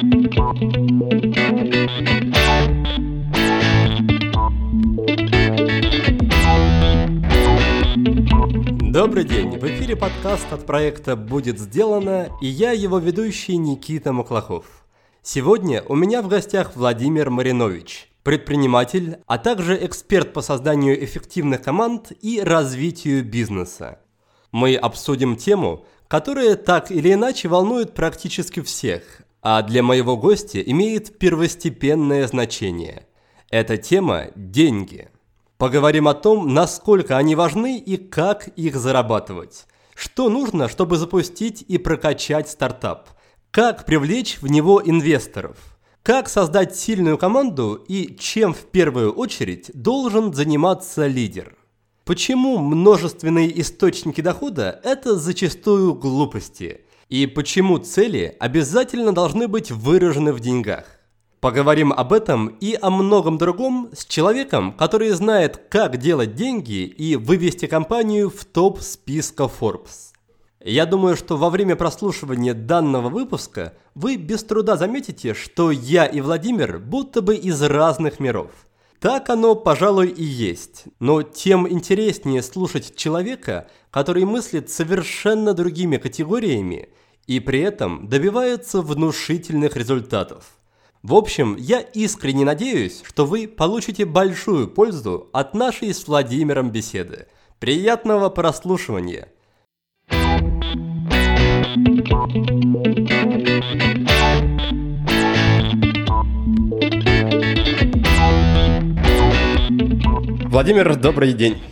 [0.00, 0.44] Добрый
[9.24, 9.58] день!
[9.58, 14.86] В эфире подкаст от проекта «Будет сделано» и я его ведущий Никита Маклахов.
[15.22, 22.12] Сегодня у меня в гостях Владимир Маринович, предприниматель, а также эксперт по созданию эффективных команд
[22.22, 23.98] и развитию бизнеса.
[24.50, 29.02] Мы обсудим тему, которая так или иначе волнует практически всех,
[29.42, 33.06] а для моего гостя имеет первостепенное значение.
[33.50, 35.08] Эта тема– деньги.
[35.56, 39.66] Поговорим о том, насколько они важны и как их зарабатывать.
[39.94, 43.08] Что нужно, чтобы запустить и прокачать стартап?
[43.50, 45.56] Как привлечь в него инвесторов?
[46.02, 51.56] Как создать сильную команду и чем в первую очередь должен заниматься лидер?
[52.04, 56.86] Почему множественные источники дохода– это зачастую глупости?
[57.10, 60.84] И почему цели обязательно должны быть выражены в деньгах?
[61.40, 67.16] Поговорим об этом и о многом другом с человеком, который знает, как делать деньги и
[67.16, 70.12] вывести компанию в топ списка Forbes.
[70.62, 76.20] Я думаю, что во время прослушивания данного выпуска вы без труда заметите, что я и
[76.20, 78.52] Владимир будто бы из разных миров–
[79.00, 80.84] так оно, пожалуй, и есть.
[80.98, 86.90] Но тем интереснее слушать человека, который мыслит совершенно другими категориями
[87.30, 90.46] и при этом добивается внушительных результатов.
[91.04, 97.28] В общем, я искренне надеюсь, что вы получите большую пользу от нашей с Владимиром беседы.
[97.60, 99.28] Приятного прослушивания!
[110.48, 111.62] Владимир, добрый день.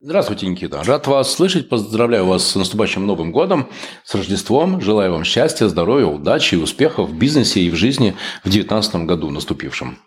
[0.00, 0.80] Здравствуйте, Никита.
[0.84, 1.68] Рад вас слышать.
[1.68, 3.68] Поздравляю вас с наступающим Новым годом,
[4.04, 4.80] с Рождеством.
[4.80, 9.28] Желаю вам счастья, здоровья, удачи и успехов в бизнесе и в жизни в 2019 году
[9.30, 9.98] наступившем.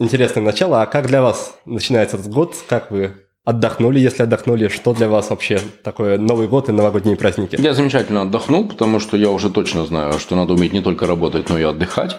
[0.00, 0.82] Интересное начало.
[0.82, 2.56] А как для вас начинается этот год?
[2.68, 4.66] Как вы отдохнули, если отдохнули?
[4.66, 7.54] Что для вас вообще такое Новый год и новогодние праздники?
[7.60, 11.48] Я замечательно отдохнул, потому что я уже точно знаю, что надо уметь не только работать,
[11.50, 12.16] но и отдыхать.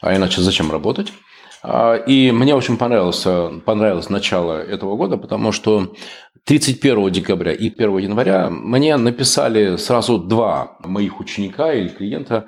[0.00, 1.12] А иначе зачем работать?
[1.62, 3.26] А, и мне очень понравилось,
[3.64, 5.92] понравилось начало этого года, потому что
[6.44, 12.46] 31 декабря и 1 января мне написали сразу два моих ученика или клиента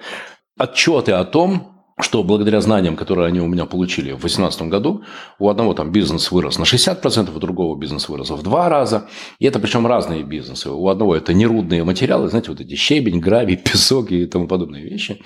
[0.57, 5.03] отчеты о том, что благодаря знаниям, которые они у меня получили в 2018 году,
[5.39, 9.09] у одного там бизнес вырос на 60%, у другого бизнес вырос в два раза.
[9.39, 10.71] И это причем разные бизнесы.
[10.71, 15.21] У одного это нерудные материалы, знаете, вот эти щебень, гравий, песок и тому подобные вещи.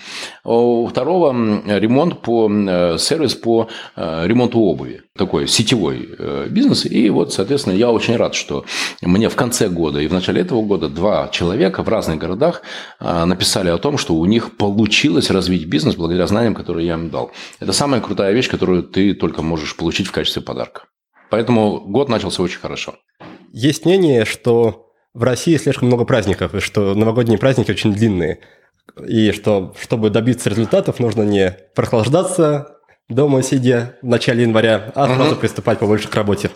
[0.44, 1.30] А у второго
[1.66, 5.02] ремонт по, э, сервис по э, ремонту обуви.
[5.16, 6.84] Такой сетевой э, бизнес.
[6.84, 8.64] И вот, соответственно, я очень рад, что
[9.02, 12.62] мне в конце года и в начале этого года два человека в разных городах
[13.00, 17.30] написали о том, что у них получилось развить бизнес благодаря знаниям, которые я им дал.
[17.60, 20.82] Это самая крутая вещь, которую ты только можешь получить в качестве подарка.
[21.30, 22.96] Поэтому год начался очень хорошо.
[23.52, 28.40] Есть мнение, что в России слишком много праздников, и что новогодние праздники очень длинные.
[29.06, 32.78] И что, чтобы добиться результатов, нужно не прохлаждаться
[33.08, 35.40] дома сидя в начале января, а сразу угу.
[35.40, 36.50] приступать побольше к работе.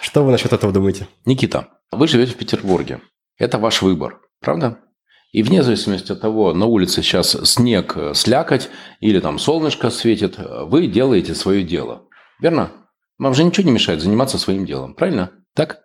[0.00, 1.08] Что вы насчет этого думаете?
[1.24, 3.00] Никита, вы живете в Петербурге.
[3.36, 4.78] Это ваш выбор, правда?
[5.32, 8.68] И вне зависимости от того, на улице сейчас снег, э, слякоть
[9.00, 12.08] или там солнышко светит, э, вы делаете свое дело.
[12.40, 12.72] Верно?
[13.18, 15.30] Вам же ничего не мешает заниматься своим делом, правильно?
[15.54, 15.80] Так?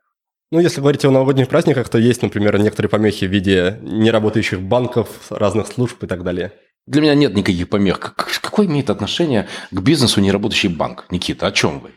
[0.51, 5.27] Ну, если говорить о новогодних праздниках, то есть, например, некоторые помехи в виде неработающих банков,
[5.29, 6.53] разных служб и так далее.
[6.87, 7.99] Для меня нет никаких помех.
[7.99, 11.05] Какое имеет отношение к бизнесу неработающий банк?
[11.09, 11.91] Никита, о чем вы?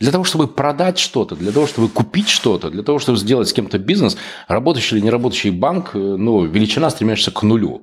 [0.00, 3.52] Для того, чтобы продать что-то, для того, чтобы купить что-то, для того, чтобы сделать с
[3.52, 4.16] кем-то бизнес,
[4.46, 7.82] работающий или не работающий банк, э, ну, величина стремящаяся к нулю.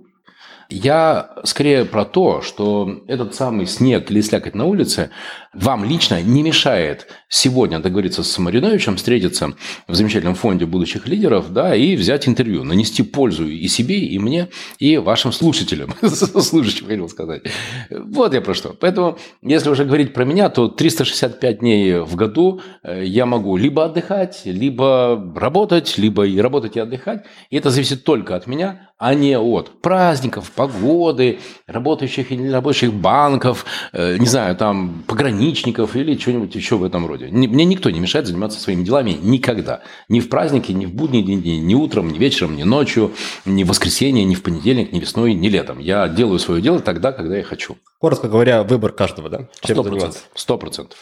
[0.69, 5.11] Я скорее про то, что этот самый снег или слякоть на улице
[5.55, 9.53] вам лично не мешает сегодня договориться с Мариновичем, встретиться
[9.87, 14.49] в замечательном фонде будущих лидеров, да, и взять интервью, нанести пользу и себе, и мне,
[14.79, 15.93] и вашим слушателям.
[16.01, 17.43] Слушателям, хотел сказать.
[17.89, 18.75] Вот я про что.
[18.79, 23.85] Поэтому, если уже говорить про меня, то 365 дней в году э, я могу либо
[23.85, 27.25] отдыхать, либо работать, либо и работать и отдыхать.
[27.49, 33.65] И это зависит только от меня, а не от праздников, погоды, работающих или нерабочих банков,
[33.91, 35.03] э, не знаю, там,
[35.45, 37.27] пограничников или чего-нибудь еще в этом роде.
[37.27, 39.81] Мне никто не мешает заниматься своими делами никогда.
[40.09, 43.11] Ни в праздники, ни в будние дни, ни утром, ни вечером, ни ночью,
[43.45, 45.79] ни в воскресенье, ни в понедельник, ни весной, ни летом.
[45.79, 47.77] Я делаю свое дело тогда, когда я хочу.
[47.99, 49.47] Коротко говоря, выбор каждого, да?
[49.61, 50.29] Процентов.
[50.35, 50.97] Сто процентов.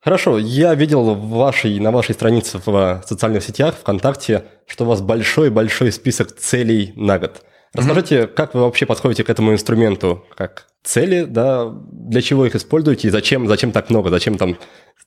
[0.00, 5.00] Хорошо, я видел в вашей, на вашей странице в социальных сетях, ВКонтакте, что у вас
[5.00, 7.42] большой-большой список целей на год.
[7.76, 10.24] Расскажите, как вы вообще подходите к этому инструменту?
[10.34, 11.70] Как цели, да?
[11.92, 14.10] Для чего их используете и зачем, зачем так много?
[14.10, 14.56] Зачем там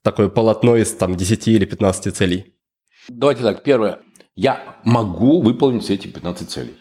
[0.01, 2.53] такое полотно из там, 10 или 15 целей?
[3.07, 3.63] Давайте так.
[3.63, 3.99] Первое.
[4.35, 6.75] Я могу выполнить все эти 15 целей.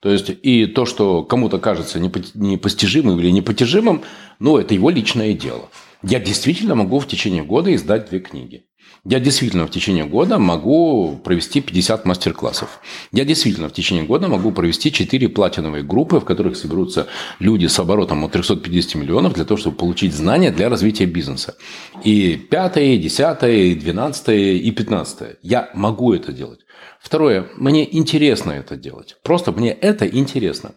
[0.00, 4.02] То есть и то, что кому-то кажется непостижимым или непотяжимым,
[4.38, 5.68] ну, это его личное дело.
[6.02, 8.66] Я действительно могу в течение года издать две книги.
[9.08, 12.80] Я действительно в течение года могу провести 50 мастер-классов.
[13.12, 17.06] Я действительно в течение года могу провести 4 платиновые группы, в которых соберутся
[17.38, 21.54] люди с оборотом от 350 миллионов для того, чтобы получить знания для развития бизнеса.
[22.02, 25.36] И пятое, десятое, и двенадцатое, и пятнадцатое.
[25.40, 26.60] Я могу это делать.
[27.00, 29.18] Второе, мне интересно это делать.
[29.22, 30.72] Просто мне это интересно.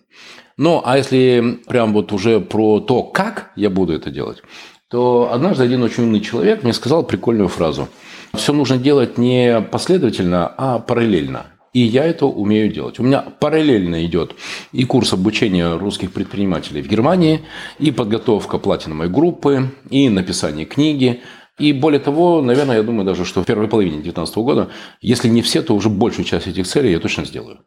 [0.55, 4.43] Ну, а если прям вот уже про то, как я буду это делать,
[4.87, 7.87] то однажды один очень умный человек мне сказал прикольную фразу–
[8.33, 11.47] все нужно делать не последовательно, а параллельно.
[11.73, 12.99] И я это умею делать.
[12.99, 14.35] У меня параллельно идет
[14.71, 17.41] и курс обучения русских предпринимателей в Германии,
[17.77, 21.21] и подготовка платиновой группы, и написание книги.
[21.59, 24.69] И более того, наверное, я думаю даже, что в первой половине 2019 года,
[25.01, 27.59] если не все, то уже большую часть этих целей я точно сделаю.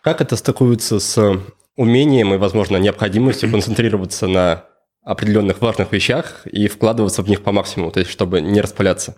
[0.00, 1.38] Как это стыкуется с
[1.76, 4.64] умением и, возможно, необходимостью концентрироваться на
[5.04, 9.16] определенных важных вещах и вкладываться в них по максимуму, то есть чтобы не распыляться?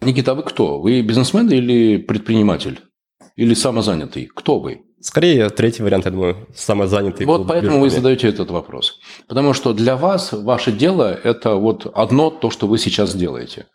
[0.00, 0.80] Никита, а вы кто?
[0.80, 2.80] Вы бизнесмен или предприниматель?
[3.36, 4.26] Или самозанятый?
[4.26, 4.82] Кто вы?
[5.00, 7.26] Скорее, третий вариант, я думаю, самозанятый.
[7.26, 8.98] Вот поэтому вы задаете этот вопрос.
[9.28, 13.66] Потому что для вас ваше дело– это вот одно то, что вы сейчас делаете.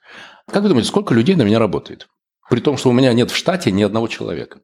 [0.52, 2.08] Как вы думаете, сколько людей на меня работает?
[2.50, 4.60] При том, что у меня нет в штате ни одного человека.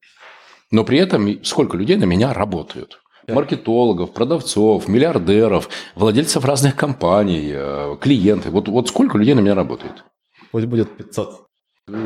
[0.72, 3.00] Но при этом сколько людей на меня работают?
[3.28, 8.54] маркетологов, продавцов, миллиардеров, владельцев разных компаний, э, клиентов.
[8.54, 10.06] Вот, вот сколько людей на меня работает?
[10.52, 11.47] Пусть будет 500.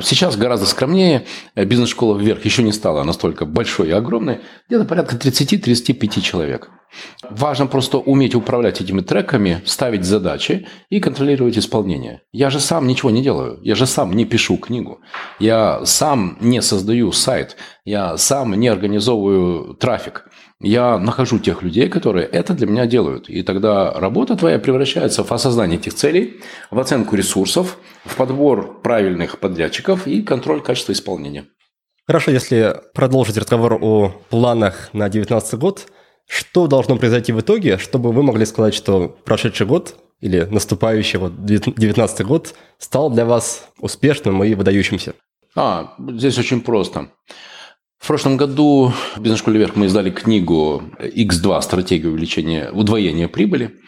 [0.04, 1.25] Сейчас гораздо скромнее.
[1.56, 4.42] Бизнес-школа «Вверх» еще не стала настолько большой и огромной.
[4.68, 6.69] Где-то порядка 30-35 человек.
[7.28, 12.22] Важно просто уметь управлять этими треками, ставить задачи и контролировать исполнение.
[12.31, 13.60] Я же сам ничего не делаю.
[13.63, 15.00] Я же сам не пишу книгу.
[15.39, 17.57] Я сам не создаю сайт.
[17.83, 20.28] Я сам не организовываю трафик
[20.62, 23.30] я нахожу тех людей, которые это для меня делают.
[23.30, 29.40] И тогда работа твоя превращается в осознание этих целей, в оценку ресурсов, в подбор правильных
[29.40, 31.46] подрядчиков и контроль качества исполнения.
[32.06, 35.88] Хорошо, если продолжить разговор о планах на 2019 год,
[36.28, 41.46] что должно произойти в итоге, чтобы вы могли сказать, что прошедший год или наступающий вот
[41.46, 45.14] 2019 год стал для вас успешным и выдающимся?
[45.56, 47.10] А, здесь очень просто.
[48.01, 53.80] В прошлом году в бизнес-школе «Вверх» мы издали книгу X2 «Стратегия увеличения, удвоения прибыли».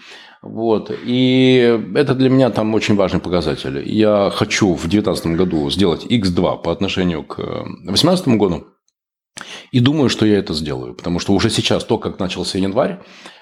[0.44, 0.92] Вот.
[1.04, 3.82] И это для меня там очень важный показатель.
[3.90, 8.68] Я хочу в 2019 году сделать X2 по отношению к 2018 году.
[9.72, 10.94] И думаю, что я это сделаю.
[10.94, 13.00] Потому что уже сейчас, то, как начался январь,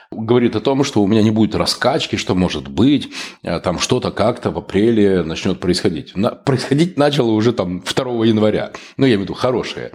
[0.09, 3.09] говорит о том, что у меня не будет раскачки, что может быть,
[3.43, 6.15] э, там что-то как-то в апреле начнет происходить.
[6.15, 8.71] На, происходить начало уже там 2 января.
[8.95, 9.91] Ну, я имею в виду хорошее.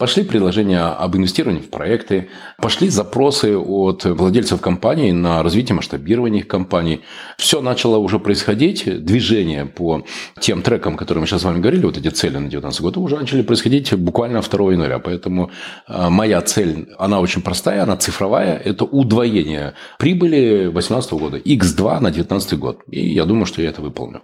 [0.00, 6.48] Пошли предложения об инвестировании в проекты, пошли запросы от владельцев компаний на развитие масштабирования их
[6.48, 7.02] компаний.
[7.36, 10.02] Все начало уже происходить, движение по
[10.40, 13.18] тем трекам, которые мы сейчас с вами говорили, вот эти цели на 2019 год, уже
[13.18, 15.00] начали происходить буквально 2 января.
[15.00, 15.50] Поэтому
[15.86, 22.10] э, моя цель, она очень простая, она цифровая, это удвоение прибыли 2018 года, x2 на
[22.10, 22.78] 2019 год.
[22.90, 24.22] И я думаю, что я это выполню.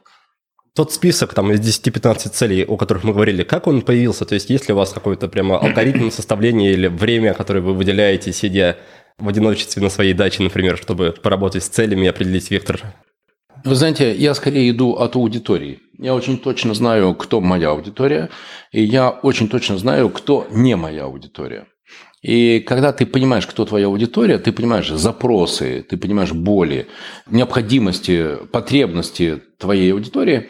[0.77, 4.27] Тот список там из 10-15 целей, о которых мы говорили, как он появился?
[4.27, 8.31] То есть есть ли у вас какой-то прямо алгоритм составления или время, которое вы выделяете,
[8.31, 8.77] сидя
[9.17, 12.83] в одиночестве на своей даче, например, чтобы поработать с целями и определить вектор?
[13.65, 15.81] Вы знаете, я скорее иду от аудитории.
[15.99, 18.29] Я очень точно знаю, кто моя аудитория,
[18.71, 21.67] и я очень точно знаю, кто не моя аудитория.
[22.27, 26.89] И когда ты понимаешь, кто твоя аудитория, ты понимаешь запросы, ты понимаешь боли,
[27.31, 30.49] необходимости, потребности твоей аудитории,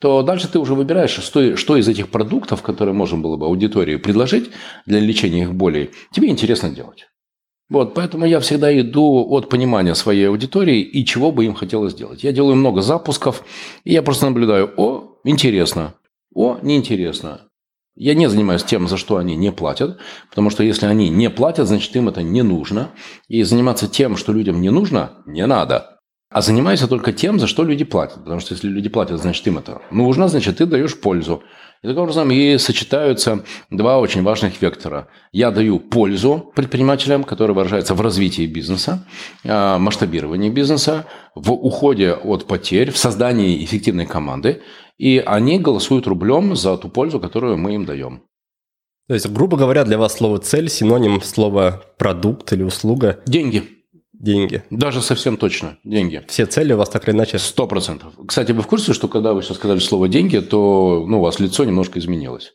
[0.00, 4.50] то дальше ты уже выбираешь, что, из этих продуктов, которые можно было бы аудитории предложить
[4.86, 7.08] для лечения их болей, тебе интересно делать.
[7.68, 12.24] Вот, поэтому я всегда иду от понимания своей аудитории и чего бы им хотелось сделать.
[12.24, 13.44] Я делаю много запусков,
[13.84, 15.92] и я просто наблюдаю, о, интересно,
[16.34, 17.49] о, неинтересно,
[17.96, 21.66] я не занимаюсь тем, за что они не платят, потому что если они не платят,
[21.66, 22.90] значит им это не нужно.
[23.28, 25.98] И заниматься тем, что людям не нужно, не надо.
[26.32, 28.18] А занимайся только тем, за что люди платят.
[28.22, 31.42] Потому что если люди платят, значит им это нужно, значит ты даешь пользу.
[31.82, 35.08] И таким образом и сочетаются два очень важных вектора.
[35.32, 39.06] Я даю пользу предпринимателям, которая выражается в развитии бизнеса,
[39.44, 44.62] а, масштабировании бизнеса, в уходе от потерь, в создании эффективной команды.
[45.00, 48.22] И они голосуют рублем за ту пользу, которую мы им даем.
[49.08, 53.18] То есть, грубо говоря, для вас слово «цель» синоним слова «продукт» или «услуга»?
[53.24, 53.62] Деньги.
[54.12, 54.62] Деньги.
[54.68, 55.78] Даже совсем точно.
[55.84, 56.22] Деньги.
[56.28, 57.38] Все цели у вас так или иначе?
[57.38, 58.12] Сто процентов.
[58.28, 61.40] Кстати, вы в курсе, что когда вы сейчас сказали слово «деньги», то ну, у вас
[61.40, 62.52] лицо немножко изменилось?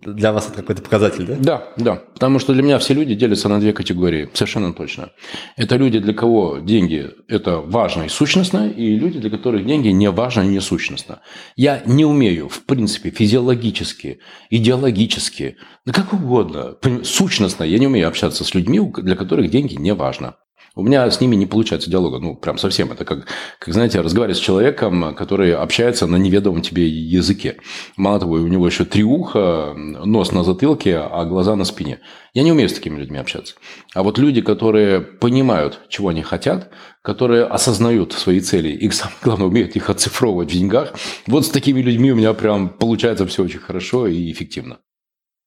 [0.00, 1.36] Для вас это какой-то показатель, да?
[1.36, 1.94] Да, да.
[2.14, 4.28] Потому что для меня все люди делятся на две категории.
[4.32, 5.10] Совершенно точно.
[5.56, 10.10] Это люди, для кого деньги– это важно и сущностно, и люди, для которых деньги не
[10.10, 11.20] важно и не сущностно.
[11.56, 14.20] Я не умею, в принципе, физиологически,
[14.50, 19.94] идеологически, да как угодно, сущностно, я не умею общаться с людьми, для которых деньги не
[19.94, 20.36] важно.
[20.74, 22.90] У меня с ними не получается диалога, ну, прям совсем.
[22.92, 23.26] Это как,
[23.58, 27.56] как, знаете, разговаривать с человеком, который общается на неведомом тебе языке.
[27.96, 32.00] Мало того, у него еще три уха, нос на затылке, а глаза на спине.
[32.32, 33.54] Я не умею с такими людьми общаться.
[33.94, 36.70] А вот люди, которые понимают, чего они хотят,
[37.02, 40.94] которые осознают свои цели и, самое главное, умеют их оцифровывать в деньгах,
[41.26, 44.78] вот с такими людьми у меня прям получается все очень хорошо и эффективно.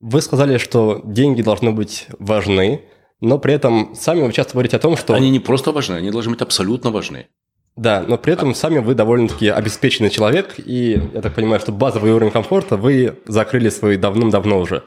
[0.01, 2.84] Вы сказали, что деньги должны быть важны,
[3.22, 5.13] но при этом сами вы часто говорите о том, что...
[5.13, 7.27] Они не просто важны, они должны быть абсолютно важны.
[7.75, 12.13] Да, но при этом сами вы довольно-таки обеспеченный человек, и я так понимаю, что базовый
[12.13, 14.84] уровень комфорта вы закрыли свой давным-давно уже.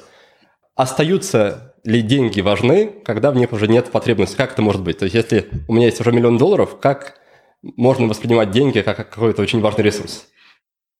[0.75, 4.37] Остаются ли деньги важны, когда в них уже нет потребности?
[4.37, 4.99] Как это может быть?
[4.99, 7.17] То есть, если у меня есть уже миллион долларов, как
[7.63, 10.27] можно воспринимать деньги как какой-то очень важный ресурс?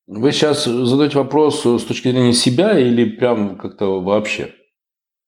[0.07, 4.55] Вы сейчас задаете вопрос с точки зрения себя или прям как-то вообще?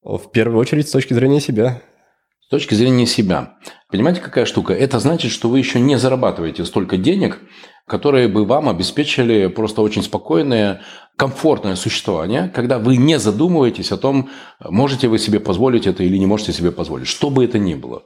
[0.02, 1.82] В первую очередь с точки зрения себя.
[2.40, 3.58] С точки зрения себя.
[3.90, 4.72] Понимаете, какая штука?
[4.72, 7.40] Это значит, что вы еще не зарабатываете столько денег,
[7.86, 10.80] которые бы вам обеспечили просто очень спокойное,
[11.16, 14.30] комфортное существование, когда вы не задумываетесь о том,
[14.60, 18.04] можете вы себе позволить это или не можете себе позволить, что бы это ни было.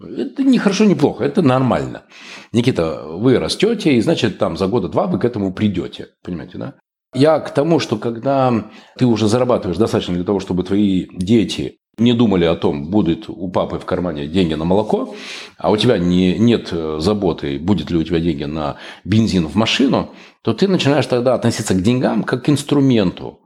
[0.00, 2.04] Это не хорошо, не плохо, это нормально.
[2.52, 6.08] Никита, вы растете, и значит, там за года два вы к этому придете.
[6.22, 6.74] Понимаете, да?
[7.14, 12.12] Я к тому, что когда ты уже зарабатываешь достаточно для того, чтобы твои дети не
[12.12, 15.14] думали о том, будет у папы в кармане деньги на молоко,
[15.58, 19.54] а у тебя не, нет э, заботы, будет ли у тебя деньги на бензин в
[19.54, 20.10] машину,
[20.42, 23.40] то ты начинаешь тогда относиться к деньгам как к инструменту.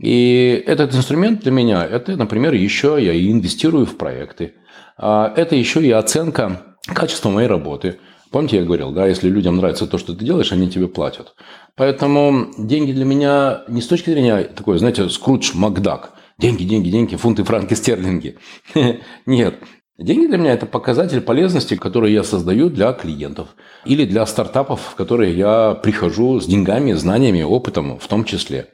[0.00, 4.54] И этот инструмент для меня, это, например, еще я инвестирую в проекты.
[4.98, 8.00] А это еще и оценка качества моей работы.
[8.32, 11.34] Помните, я говорил, да, если людям нравится то, что ты делаешь, они тебе платят.
[11.76, 17.14] Поэтому деньги для меня не с точки зрения такой, знаете, скрудж Макдак– Деньги, деньги, деньги,
[17.14, 18.36] фунты, франки, стерлинги.
[19.26, 19.54] Нет.
[19.96, 23.50] Деньги для меня– это показатель полезности, который я создаю для клиентов.
[23.84, 28.70] Или для стартапов, в которые я прихожу с деньгами, знаниями, опытом в том числе.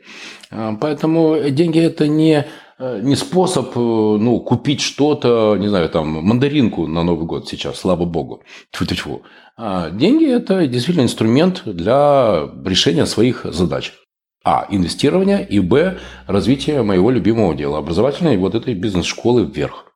[0.50, 2.46] А, поэтому деньги– это не,
[2.78, 8.04] не способ э, ну, купить что-то, не знаю, там, мандаринку на Новый год сейчас, слава
[8.04, 8.42] богу.
[8.72, 9.22] Тьфу-тьфу.
[9.56, 13.92] А деньги– это действительно инструмент для решения своих задач.
[14.44, 14.66] А.
[14.70, 15.46] Инвестирование.
[15.46, 15.98] И Б.
[16.26, 17.78] Развитие моего любимого дела.
[17.78, 19.92] Образовательной вот этой бизнес-школы вверх.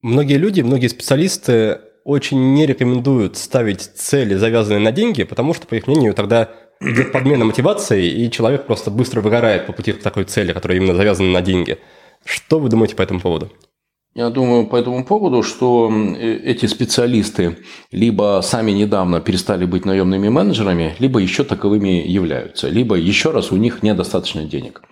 [0.00, 5.74] Многие люди, многие специалисты очень не рекомендуют ставить цели, завязанные на деньги, потому что, по
[5.74, 6.50] их мнению, тогда
[6.80, 10.94] идет подмена мотивации, и человек просто быстро выгорает по пути к такой цели, которая именно
[10.94, 11.78] завязана на деньги.
[12.24, 13.50] Что вы думаете по этому поводу?
[14.14, 17.58] Я думаю по этому поводу, что э, эти специалисты
[17.90, 23.56] либо сами недавно перестали быть наемными менеджерами, либо еще таковыми являются, либо еще раз у
[23.56, 24.82] них недостаточно денег.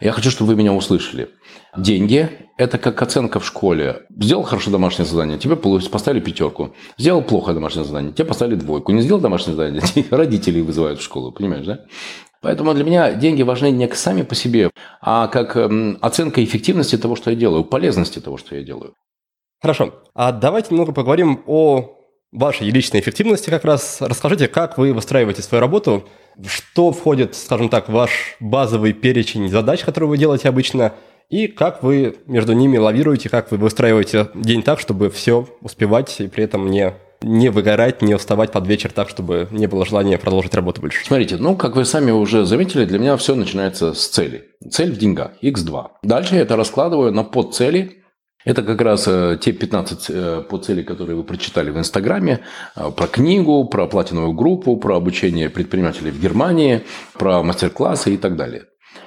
[0.00, 1.28] Я хочу, чтобы вы меня услышали.
[1.76, 4.02] Деньги– это как оценка в школе.
[4.18, 6.74] Сделал хорошо домашнее задание, тебе поставили пятерку.
[6.96, 8.92] Сделал плохо домашнее задание, тебе поставили двойку.
[8.92, 11.80] Не сделал домашнее задание, родителей вызывают в школу, понимаешь, да?
[12.44, 14.70] Поэтому для меня деньги важны не сами по себе,
[15.00, 18.92] а как эм, оценка эффективности того, что я делаю, полезности того, что я делаю.
[19.62, 19.94] Хорошо.
[20.14, 21.96] А давайте немного поговорим о
[22.32, 23.96] вашей личной эффективности как раз.
[24.00, 26.06] Расскажите, как вы выстраиваете свою работу,
[26.46, 30.92] что входит, скажем так, в ваш базовый перечень задач, которые вы делаете обычно,
[31.30, 36.28] и как вы между ними лавируете, как вы выстраиваете день так, чтобы все успевать и
[36.28, 36.92] при этом не
[37.24, 41.04] не выгорать, не уставать под вечер так, чтобы не было желания продолжить работу больше?
[41.04, 44.50] Смотрите, ну, как вы сами уже заметили, для меня все начинается с цели.
[44.70, 45.86] Цель в деньгах, x2.
[46.02, 48.04] Дальше я это раскладываю на подцели,
[48.44, 52.40] это как раз э, те 15 э, подцелей, которые вы прочитали в Инстаграме,
[52.76, 56.82] э, про книгу, про платиновую группу, про обучение предпринимателей в Германии,
[57.14, 58.64] про мастер-классы и так далее.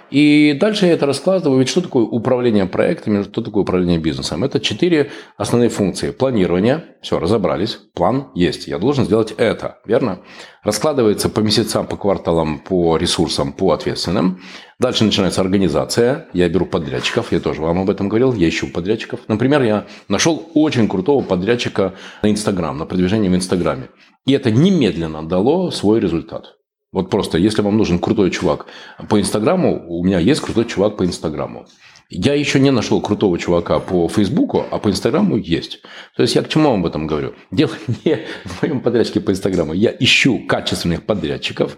[0.09, 1.59] И дальше я это раскладываю.
[1.59, 4.43] Ведь что такое управление проектами, что такое управление бизнесом?
[4.43, 6.11] Это четыре основные функции.
[6.11, 6.85] Планирование.
[7.01, 7.79] Все, разобрались.
[7.93, 8.67] План есть.
[8.67, 9.79] Я должен сделать это.
[9.85, 10.19] Верно?
[10.63, 14.41] Раскладывается по месяцам, по кварталам, по ресурсам, по ответственным.
[14.79, 16.27] Дальше начинается организация.
[16.33, 17.31] Я беру подрядчиков.
[17.31, 18.33] Я тоже вам об этом говорил.
[18.33, 19.21] Я ищу подрядчиков.
[19.27, 23.89] Например, я нашел очень крутого подрядчика на Инстаграм, на продвижение в Инстаграме.
[24.25, 26.56] И это немедленно дало свой результат.
[26.93, 28.67] Вот просто, если вам нужен крутой чувак
[29.09, 31.67] по Инстаграму, у меня есть крутой чувак по Инстаграму.
[32.09, 35.81] Я еще не нашел крутого чувака по Фейсбуку, а по Инстаграму есть.
[36.15, 37.33] То есть я к чему об этом говорю?
[37.51, 37.71] Дело
[38.05, 39.73] не в моем подрядчике по Инстаграму.
[39.73, 41.77] Я ищу качественных подрядчиков.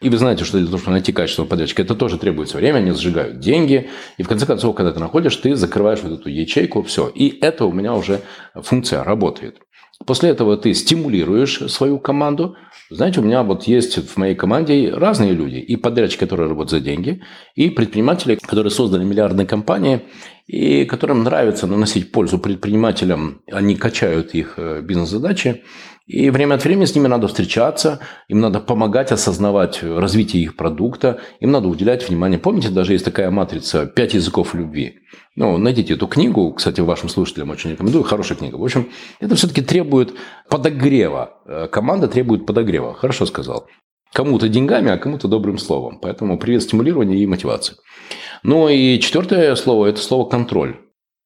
[0.00, 2.90] И вы знаете, что для того, чтобы найти качественного подрядчика, это тоже требуется время, они
[2.90, 3.88] сжигают деньги.
[4.16, 7.08] И в конце концов, когда ты находишь, ты закрываешь вот эту ячейку, все.
[7.08, 8.22] И это у меня уже
[8.56, 9.60] функция работает.
[10.06, 12.56] После этого ты стимулируешь свою команду.
[12.90, 15.56] Знаете, у меня вот есть в моей команде разные люди.
[15.56, 17.22] И подрядчики, которые работают за деньги,
[17.54, 20.02] и предприниматели, которые создали миллиардные компании,
[20.46, 23.42] и которым нравится наносить пользу предпринимателям.
[23.52, 25.62] Они качают их э, бизнес-задачи.
[26.08, 31.20] И время от времени с ними надо встречаться, им надо помогать осознавать развитие их продукта,
[31.40, 32.38] им надо уделять внимание.
[32.38, 35.00] Помните, даже есть такая матрица «Пять языков любви».
[35.36, 38.56] Ну, найдите эту книгу, кстати, вашим слушателям очень рекомендую, хорошая книга.
[38.56, 38.88] В общем,
[39.20, 40.14] это все-таки требует
[40.48, 41.42] подогрева.
[41.46, 43.66] Э, команда требует подогрева, хорошо сказал.
[44.14, 45.98] Кому-то деньгами, а кому-то добрым словом.
[46.00, 47.76] Поэтому привет стимулирования и мотивации.
[48.42, 50.78] Ну и четвертое слово– это слово «контроль».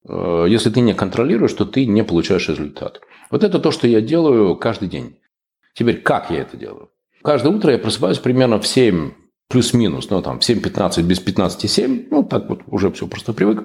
[0.09, 3.01] Э, если ты не контролируешь, то ты не получаешь результат.
[3.33, 5.17] Вот это то, что я делаю каждый день.
[5.75, 6.91] Теперь, как я это делаю?
[7.25, 9.12] Каждое утро я просыпаюсь примерно в 7
[9.49, 13.65] плюс-минус, ну там в 7.15, без 15.7, ну так вот уже все просто привык.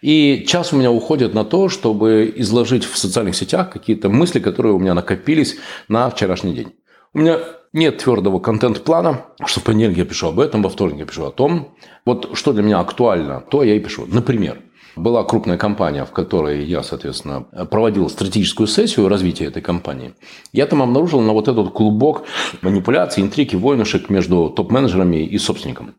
[0.00, 4.72] И час у меня уходит на то, чтобы изложить в социальных сетях какие-то мысли, которые
[4.72, 5.56] у меня накопились
[5.88, 6.74] на вчерашний день.
[7.12, 7.40] У меня
[7.74, 11.32] нет твердого контент-плана, что в понедельник я пишу об этом, во вторник я пишу о
[11.32, 11.76] том.
[12.06, 14.06] Вот что для меня актуально, то я и пишу.
[14.06, 14.58] Например,
[14.98, 20.14] была крупная компания, в которой я, соответственно, проводил стратегическую сессию развития этой компании.
[20.52, 22.24] Я там обнаружил на вот этот клубок
[22.60, 25.94] манипуляций, интриги, войнушек между топ-менеджерами и собственником.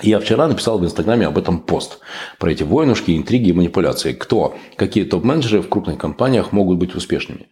[0.00, 1.98] Я вчера написал в Инстаграме об этом пост,
[2.38, 4.14] про эти войнушки, интриги и манипуляции.
[4.14, 7.48] Кто, какие топ-менеджеры в крупных компаниях могут быть успешными.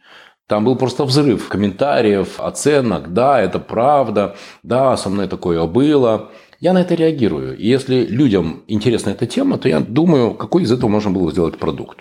[0.48, 3.12] Там был просто взрыв комментариев, оценок.
[3.12, 4.36] Да, это правда.
[4.64, 6.30] Да, со мной такое было.
[6.60, 7.56] Я на это реагирую.
[7.56, 11.58] И если людям интересна эта тема, то я думаю, какой из этого можно было сделать
[11.58, 11.98] продукт.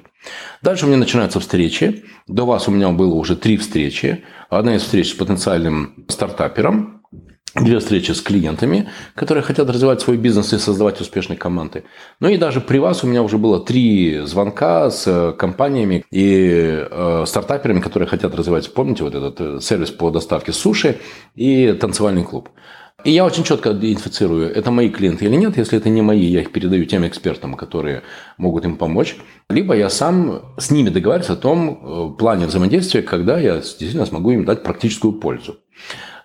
[0.61, 2.03] Дальше у меня начинаются встречи.
[2.27, 4.25] До вас у меня было уже три встречи.
[4.49, 6.99] Одна из встреч с потенциальным стартапером,
[7.55, 11.83] Две встречи с клиентами, которые хотят развивать свой бизнес и создавать успешные команды.
[12.19, 17.23] Ну и даже при вас у меня уже было три звонка с компаниями и э,
[17.25, 20.99] стартаперами, которые хотят развивать, помните, вот этот э, сервис по доставке суши
[21.33, 22.49] и танцевальный клуб.
[23.05, 25.57] И я очень четко идентифицирую, это мои клиенты или нет.
[25.57, 28.03] Если это не мои, я их передаю тем экспертам, которые
[28.37, 29.15] могут им помочь.
[29.49, 34.31] Либо я сам с ними договариваюсь о том э, плане взаимодействия, когда я действительно смогу
[34.31, 35.57] им дать практическую пользу.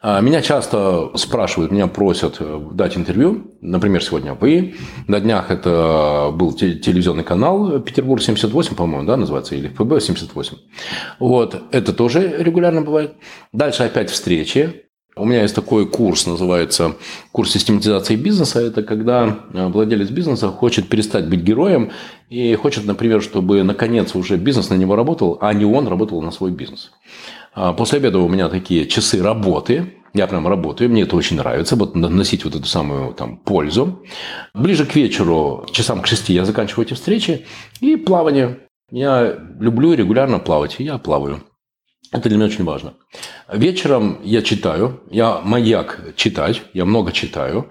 [0.07, 3.53] А, меня часто спрашивают, меня просят э, дать интервью.
[3.63, 4.75] Например, сегодня вы.
[5.07, 10.59] На днях это был телевизионный канал Петербург 78, по-моему, да, называется, или ФБ 78.
[11.21, 13.15] Вот, это тоже регулярно бывает.
[13.53, 14.84] Дальше опять встречи.
[15.17, 16.97] У меня есть такой курс, называется
[17.31, 18.61] курс систематизации бизнеса.
[18.61, 21.93] Это когда э, владелец бизнеса хочет перестать быть героем
[22.31, 26.33] и хочет, например, чтобы наконец уже бизнес на него работал, а не он работал на
[26.33, 26.91] свой бизнес.
[27.55, 29.95] А после обеда у меня такие часы работы.
[30.15, 34.05] Я прям работаю, мне это очень нравится, вот носить вот эту самую там пользу.
[34.55, 37.47] Ближе к вечеру, часам к шести я заканчиваю эти встречи.
[37.81, 38.59] И плавание.
[38.93, 41.43] Я люблю регулярно плавать, и я плаваю.
[42.15, 42.95] Это для меня очень важно.
[43.53, 47.71] Вечером я читаю, я маяк читать, я много читаю.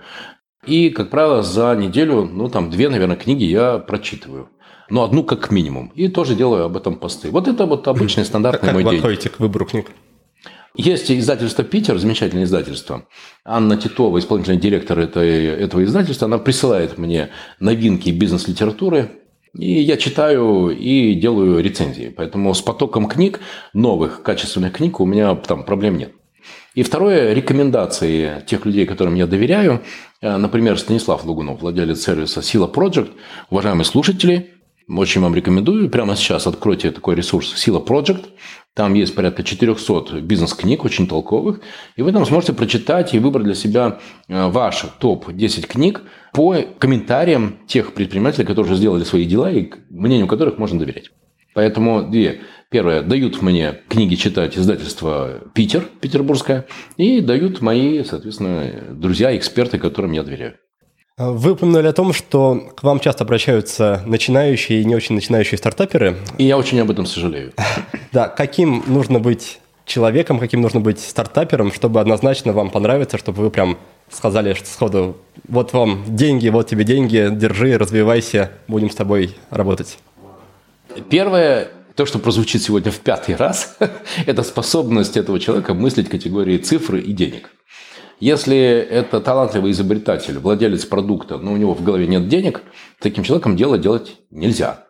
[0.66, 4.50] И, как правило, за неделю, ну, там, две, наверное, книги я прочитываю.
[4.90, 5.94] Ну, одну как минимум.
[5.96, 7.32] И тоже делаю об этом посты.
[7.32, 9.02] Вот это вот обычный стандартный как мой день.
[9.02, 9.92] Как вы к выбору книг?
[10.76, 13.08] Есть издательство «Питер», замечательное издательство.
[13.46, 17.30] Анна Титова, исполнительный директор этой, этого издательства, она присылает мне
[17.60, 19.23] новинки бизнес-литературы,
[19.58, 22.14] и я читаю и делаю рецензии.
[22.16, 23.40] Поэтому с потоком книг,
[23.74, 26.14] новых, качественных книг у меня там проблем нет.
[26.74, 29.84] И второе, рекомендации тех людей, которым я доверяю.
[30.22, 33.12] Э, например, Станислав Лугунов, владелец сервиса «Сила Project».
[33.52, 34.54] Уважаемые слушатели,
[34.90, 35.90] очень вам рекомендую.
[35.90, 38.26] Прямо сейчас откройте такой ресурс «Сила Project».
[38.74, 41.62] Там есть порядка 400 бизнес-книг, очень толковых.
[41.96, 46.02] И вы там сможете прочитать и выбрать для себя э, ваш топ-10 книг
[46.34, 51.12] по комментариям тех предпринимателей, которые уже сделали свои дела и мнению которых можно доверять.
[51.54, 52.42] Поэтому две.
[52.72, 56.66] Первое, дают мне книги читать издательство «Питер», петербургское,
[56.98, 60.56] и дают мои, соответственно, друзья, эксперты, которым я доверяю.
[61.16, 66.18] Вы упомянули о том, что к вам часто обращаются начинающие и не очень начинающие стартаперы.
[66.40, 67.54] И я очень об этом сожалею.
[68.12, 73.50] Да, каким нужно быть человеком, каким нужно быть стартапером, чтобы однозначно вам понравиться, чтобы вы
[73.50, 73.80] прям
[74.14, 79.98] сказали что сходу, вот вам деньги, вот тебе деньги, держи, развивайся, будем с тобой работать.
[81.10, 83.78] Первое, то, что прозвучит сегодня в пятый раз,
[84.26, 87.50] это способность этого человека мыслить категории цифры и денег.
[88.20, 92.62] Если это талантливый изобретатель, владелец продукта, но у него в голове нет денег,
[93.00, 94.86] таким человеком дело делать нельзя.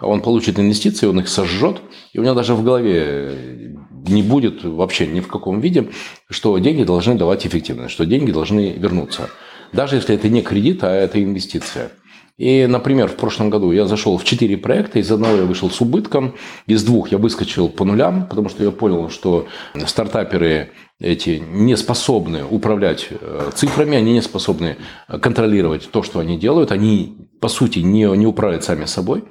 [0.00, 1.80] Он получит инвестиции, он их сожжет,
[2.12, 5.88] и у него даже в голове не будет вообще ни в каком виде,
[6.30, 9.28] что деньги должны давать эффективность, что деньги должны вернуться.
[9.72, 11.90] Даже если это не кредит, а это инвестиция.
[12.38, 15.80] И, например, в прошлом году я зашел в 4 проекта, из одного я вышел с
[15.80, 16.36] убытком,
[16.68, 19.48] из двух я выскочил по нулям, потому что я понял, что
[19.86, 24.76] стартаперы эти не способны управлять э, цифрами, они не способны
[25.20, 29.24] контролировать то, что они делают, они, по сути, не, не управляют сами собой.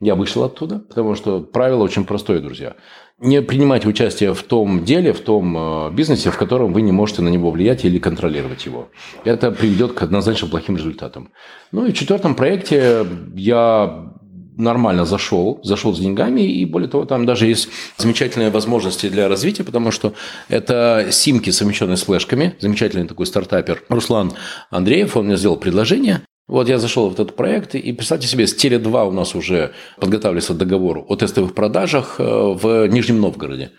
[0.00, 2.76] Я вышел оттуда, потому что правило очень простое, друзья.
[3.18, 7.22] Не принимайте участие в том деле, в том э, бизнесе, в котором вы не можете
[7.22, 8.90] на него влиять или контролировать его.
[9.24, 11.30] Это приведет к однозначно плохим результатам.
[11.72, 14.12] Ну и в четвертом проекте я
[14.56, 19.64] нормально зашел, зашел с деньгами, и более того, там даже есть замечательные возможности для развития,
[19.64, 20.14] потому что
[20.48, 24.32] это симки, совмещенные с флешками, замечательный такой стартапер Руслан
[24.70, 28.54] Андреев, он мне сделал предложение, вот я зашел в этот проект, и представьте себе, с
[28.54, 33.72] Теле2 у нас уже подготавливается договор о тестовых продажах э, в Нижнем Новгороде.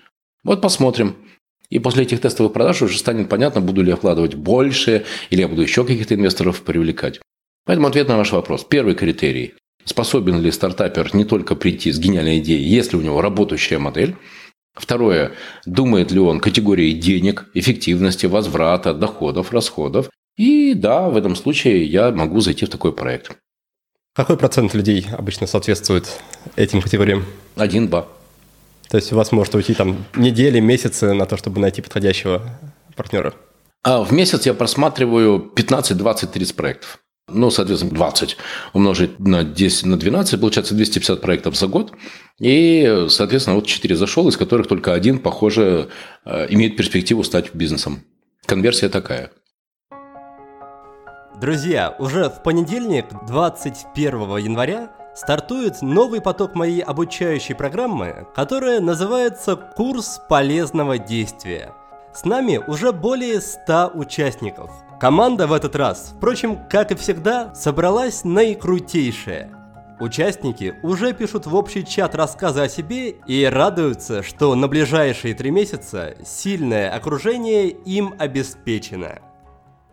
[0.44, 1.16] Вот посмотрим.
[1.70, 5.48] И после этих тестовых продаж уже станет понятно, буду ли я вкладывать больше, или я
[5.48, 7.20] буду еще каких-то инвесторов привлекать.
[7.66, 8.64] Поэтому ответ на ваш вопрос.
[8.64, 9.54] Первый критерий.
[9.84, 14.16] Способен ли стартапер не только прийти с гениальной идеей, если у него работающая модель,
[14.78, 15.32] Второе,
[15.66, 20.10] думает ли он категории денег, эффективности, возврата, доходов, расходов.
[20.38, 23.38] И да, в этом случае я могу зайти в такой проект.
[24.16, 26.08] Какой процент людей обычно соответствует
[26.56, 27.26] этим категориям?
[27.56, 28.08] Один-два.
[28.90, 32.42] То есть у вас может уйти там недели, месяцы на то, чтобы найти подходящего
[32.96, 33.34] партнера?
[33.84, 37.00] А в месяц я просматриваю 15, 20, 30 проектов.
[37.30, 38.38] Ну, соответственно, 20
[38.74, 41.92] умножить на 10, на 12, получается 250 проектов за год.
[42.40, 45.90] И, соответственно, вот 4 зашел, из которых только один, похоже,
[46.26, 48.04] э, имеет перспективу стать бизнесом.
[48.46, 49.32] Конверсия такая.
[51.40, 60.20] Друзья, уже в понедельник, 21 января, стартует новый поток моей обучающей программы, которая называется «Курс
[60.28, 61.74] полезного действия».
[62.12, 64.72] С нами уже более 100 участников.
[65.00, 69.52] Команда в этот раз, впрочем, как и всегда, собралась наикрутейшая.
[70.00, 75.52] Участники уже пишут в общий чат рассказы о себе и радуются, что на ближайшие три
[75.52, 79.20] месяца сильное окружение им обеспечено.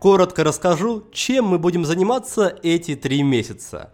[0.05, 3.91] Коротко расскажу, чем мы будем заниматься эти три месяца.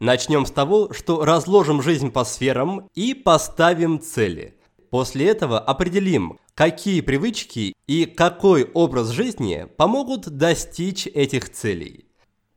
[0.00, 4.54] Начнем с того, что разложим жизнь по сферам и поставим цели.
[4.88, 12.06] После этого определим, какие привычки и какой образ жизни помогут достичь этих целей.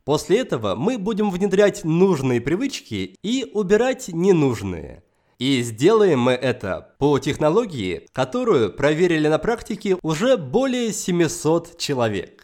[0.06, 5.02] После этого мы будем внедрять нужные привычки и убирать ненужные.
[5.38, 12.37] И сделаем мы это по технологии, которую проверили на практике уже более 700 человек.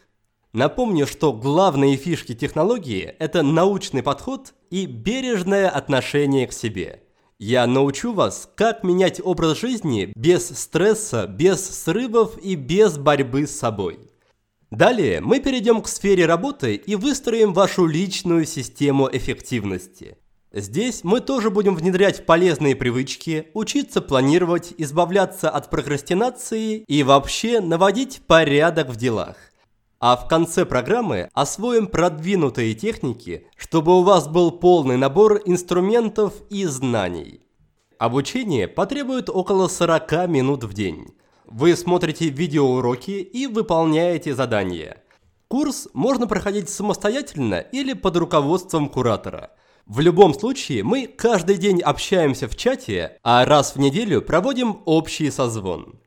[0.55, 7.03] Напомню, что главные фишки технологии– это научный подход и бережное отношение к себе.
[7.41, 13.59] Я научу вас, как менять образ жизни без стресса, без срывов и без борьбы с
[13.59, 13.99] собой.
[14.71, 20.19] Далее мы перейдем к сфере работы и выстроим вашу личную систему эффективности.
[20.53, 28.21] Здесь мы тоже будем внедрять полезные привычки, учиться планировать, избавляться от прокрастинации и вообще наводить
[28.29, 29.35] порядок в делах.
[30.07, 36.67] А в конце программы освоим продвинутые техники, чтобы у вас был полный набор инструментов и
[36.67, 37.41] знаний.
[37.99, 41.07] Обучение потребует около 40 минут в день.
[41.47, 45.03] Вы смотрите видеоуроки и выполняете задания.
[45.49, 49.53] Курс можно проходить самостоятельно или под руководством куратора.
[49.87, 55.31] В любом случае, мы каждый день общаемся в чате, а раз в неделю проводим общий
[55.31, 55.99] созвон.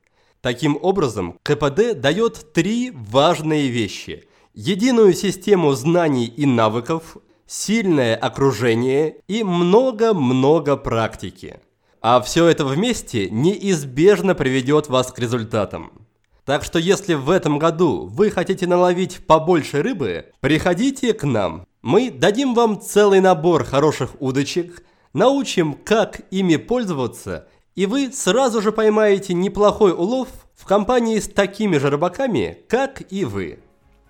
[0.41, 4.27] Таким образом, КПД дает три важные вещи.
[4.53, 11.59] Единую систему знаний и навыков, сильное окружение и много-много практики.
[12.01, 16.07] А все это вместе неизбежно приведет вас к результатам.
[16.45, 21.65] Так что если в этом году вы хотите наловить побольше рыбы, приходите к нам.
[21.81, 28.71] Мы дадим вам целый набор хороших удочек, научим, как ими пользоваться и вы сразу же
[28.71, 33.59] поймаете неплохой улов в компании с такими же рыбаками, как и вы.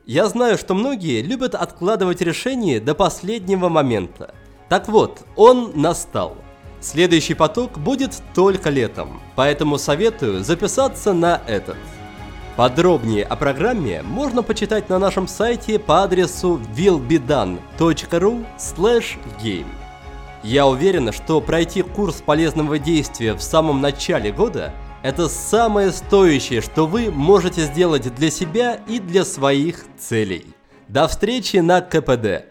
[0.06, 4.34] Я знаю, что многие любят откладывать решение до последнего момента.
[4.70, 6.38] Так вот, он настал.
[6.80, 11.76] Следующий поток будет только летом, поэтому советую записаться на этот.
[12.56, 18.46] Подробнее о программе можно почитать на нашем сайте по адресу willbedone.ru
[19.44, 19.87] game.
[20.48, 24.72] Я уверен, что пройти курс полезного действия в самом начале года–
[25.04, 30.46] это самое стоящее, что вы можете сделать для себя и для своих целей.
[30.88, 32.46] До встречи на КПД.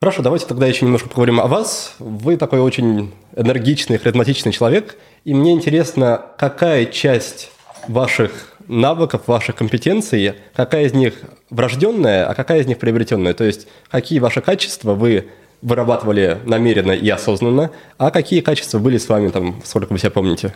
[0.00, 1.96] Хорошо, давайте тогда еще немножко поговорим о вас.
[1.98, 7.50] Вы такой очень энергичный, харизматичный человек, и мне интересно, какая часть
[7.88, 11.14] ваших навыков, ваших компетенций, какая из них
[11.50, 13.34] врожденная, а какая из них приобретенная?
[13.34, 15.30] То есть какие ваши качества вы
[15.66, 20.54] вырабатывали намеренно и осознанно, а какие качества были с вами там, сколько вы себя помните?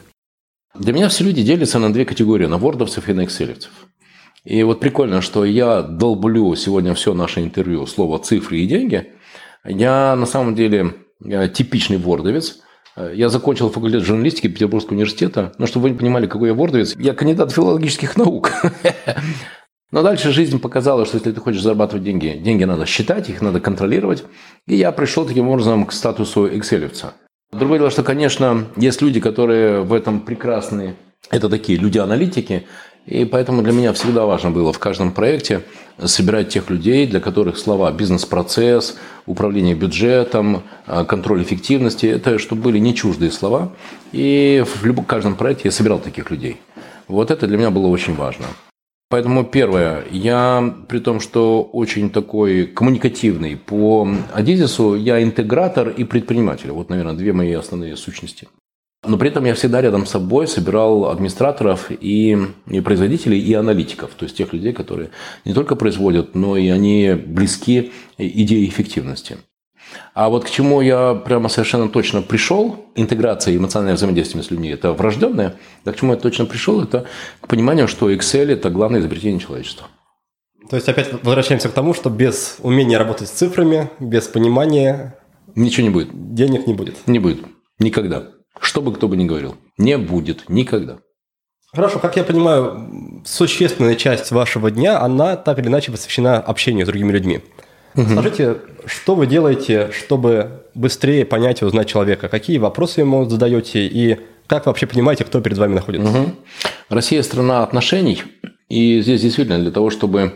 [0.79, 3.73] Для меня все люди делятся на две категории, на вордовцев и на экселевцев.
[4.45, 9.13] И вот прикольно, что я долблю сегодня все наше интервью слово цифры и деньги.
[9.65, 10.95] Я на самом деле
[11.53, 12.61] типичный вордовец–
[13.13, 15.53] я закончил факультет журналистики Петербургского университета.
[15.59, 18.53] Но чтобы вы понимали, какой я вордовец, я кандидат филологических наук.
[19.91, 23.61] Но дальше жизнь показала, что если ты хочешь зарабатывать деньги, деньги надо считать, их надо
[23.61, 24.25] контролировать.
[24.67, 27.15] И я пришел таким образом к статусу экселевца.
[27.53, 30.95] Другое дело, что, конечно, есть люди, которые в этом прекрасны.
[31.31, 32.67] Это такие люди-аналитики,
[33.07, 35.63] и поэтому для меня всегда важно было в каждом проекте
[36.03, 42.79] собирать тех людей, для которых слова бизнес-процесс, управление бюджетом, а, контроль эффективности– это чтобы были
[42.79, 43.73] не чуждые слова.
[44.13, 46.61] И в каждом проекте я собирал таких людей.
[47.09, 48.47] Вот это для меня было очень важно.
[49.11, 56.71] Поэтому первое, я при том, что очень такой коммуникативный по Адизису, я интегратор и предприниматель.
[56.71, 58.47] Вот, наверное, две мои основные сущности.
[59.05, 64.13] Но при этом я всегда рядом с собой собирал администраторов и, и производителей, и аналитиков,
[64.15, 65.11] то есть тех людей, которые
[65.45, 69.39] не только производят, но и они близки идее эффективности.
[70.15, 74.69] А вот к чему я прямо совершенно точно пришел, интеграция и эмоциональное взаимодействие с людьми–
[74.71, 77.07] это врожденное, а к чему я точно пришел, это
[77.41, 79.89] к пониманию, что Excel– это главное изобретение человечества.
[80.69, 85.17] То есть опять возвращаемся к тому, что без умения работать с цифрами, без понимания…
[85.57, 86.11] Ничего не будет.
[86.35, 87.09] Денег не будет.
[87.09, 87.41] Не будет.
[87.81, 88.29] Никогда.
[88.61, 89.57] Что бы кто бы ни говорил.
[89.79, 90.99] Не будет никогда.
[91.73, 96.89] Хорошо, как я понимаю, существенная часть вашего дня, она так или иначе посвящена общению с
[96.89, 97.43] другими людьми.
[97.97, 98.09] Угу.
[98.11, 102.29] Скажите, что вы делаете, чтобы быстрее понять и узнать человека?
[102.29, 106.11] Какие вопросы ему задаете и как вообще понимаете, кто перед вами находится?
[106.11, 106.31] Угу.
[106.89, 108.23] Россия– страна отношений.
[108.69, 110.35] И здесь действительно для того, чтобы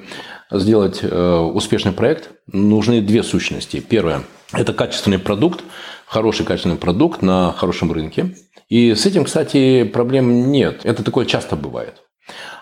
[0.51, 3.81] сделать э, успешный проект, нужны две сущности.
[3.81, 5.65] Первое– это качественный продукт,
[6.07, 8.37] хороший качественный продукт на хорошем рынке.
[8.69, 10.81] И с этим, кстати, проблем нет.
[10.85, 12.03] Это такое часто бывает.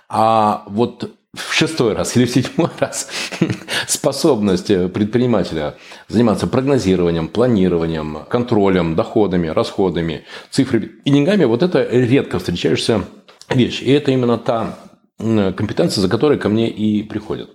[0.08, 3.08] А вот в шестой раз или в седьмой раз
[3.86, 5.76] способность предпринимателя
[6.08, 13.04] заниматься прогнозированием, планированием, контролем, доходами, расходами, цифрами и деньгами, вот это редко встречающаяся
[13.48, 13.80] вещь.
[13.80, 14.78] И это именно та
[15.18, 17.50] компетенция, за которой ко мне и приходят.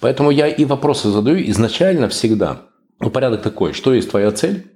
[0.00, 2.62] Поэтому я и вопросы задаю изначально всегда.
[2.98, 4.66] Ну, порядок такой, что есть твоя цель,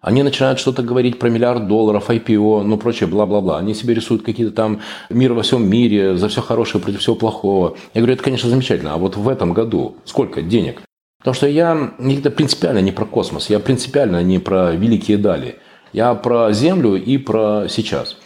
[0.00, 3.58] они начинают что-то говорить про миллиард долларов, IPO, ну прочее, бла-бла-бла.
[3.58, 7.76] Они себе рисуют какие-то там мир во всем мире, за все хорошее против всего плохого.
[7.92, 8.94] Я говорю, это, конечно, замечательно.
[8.94, 10.82] А вот в этом году сколько денег?
[11.18, 15.56] Потому что я это принципиально не про космос, я принципиально не про великие дали.
[15.92, 18.16] Я про Землю и про сейчас.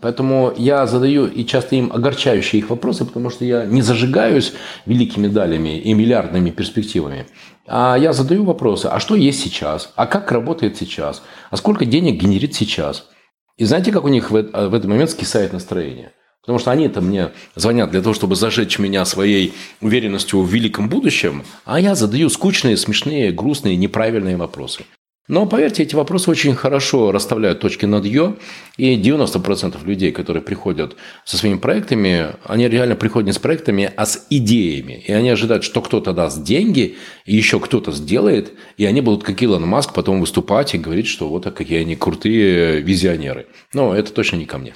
[0.00, 4.52] Поэтому я задаю и часто им огорчающие их вопросы, потому что я не зажигаюсь
[4.84, 7.26] великими далями и миллиардными перспективами.
[7.66, 9.92] А я задаю вопросы, а что есть сейчас?
[9.96, 11.22] А как работает сейчас?
[11.50, 13.08] А сколько денег генерит сейчас?
[13.56, 16.12] И знаете, как у них в, в этот момент скисает настроение?
[16.42, 21.42] Потому что они-то мне звонят для того, чтобы зажечь меня своей уверенностью в великом будущем,
[21.64, 24.84] а я задаю скучные, смешные, грустные, неправильные вопросы.
[25.28, 28.36] Но, поверьте, эти вопросы очень хорошо расставляют точки над «ё»,
[28.76, 34.06] и 90% людей, которые приходят со своими проектами, они реально приходят не с проектами, а
[34.06, 35.02] с идеями.
[35.06, 39.42] И они ожидают, что кто-то даст деньги, и еще кто-то сделает, и они будут, как
[39.42, 43.46] Илон Маск, потом выступать и говорить, что вот какие они крутые визионеры.
[43.72, 44.74] Но это точно не ко мне.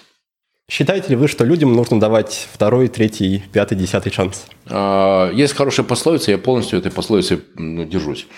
[0.71, 4.47] Считаете ли вы, что людям нужно давать второй, третий, пятый, десятый шанс?
[4.67, 8.29] А, есть хорошая пословица, я полностью этой пословицы держусь.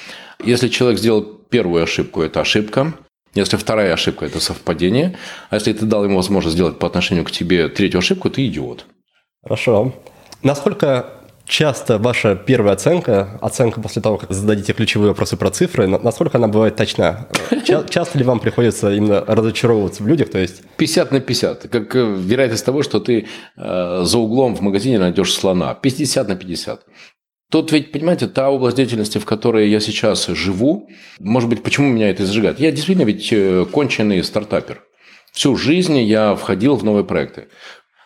[0.42, 2.94] Если человек сделал первую ошибку, это ошибка.
[3.34, 5.18] Если вторая ошибка– это совпадение.
[5.50, 8.86] А если ты дал ему возможность сделать по отношению к тебе третью ошибку, ты идиот.
[9.42, 9.92] Хорошо.
[10.42, 11.10] Насколько
[11.46, 16.48] часто ваша первая оценка, оценка после того, как зададите ключевые вопросы про цифры, насколько она
[16.48, 17.28] бывает точна?
[17.90, 20.30] Часто ли вам приходится именно разочаровываться в людях?
[20.30, 20.62] То есть...
[20.76, 21.68] 50 на 50.
[21.68, 23.26] Как э, вероятность того, что ты
[23.56, 25.74] э, за углом в магазине найдешь слона.
[25.74, 26.80] 50 на 50.
[27.50, 30.88] Тут ведь, понимаете, та область деятельности, в которой я сейчас живу,
[31.20, 32.58] может быть, почему меня это зажигает?
[32.58, 34.82] Я действительно ведь э, конченый стартапер.
[35.32, 37.48] Всю жизнь я входил в новые проекты.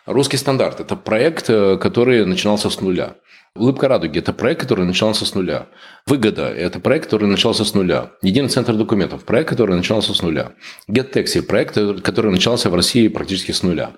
[0.07, 3.15] Русский стандарт– это проект, э, который начинался с нуля.
[3.55, 5.67] Улыбка радуги– это проект, который начинался с нуля.
[6.05, 8.11] Выгода– это проект, который начался с нуля.
[8.21, 10.53] Единый центр документов– проект, который начинался с нуля.
[10.89, 13.97] GetTaxi– проект, который начался в России практически с нуля.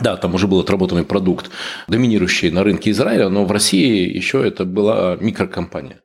[0.00, 1.50] Да, там уже был отработанный продукт,
[1.86, 6.00] доминирующий на рынке Израиля, но в России еще это была микрокомпания.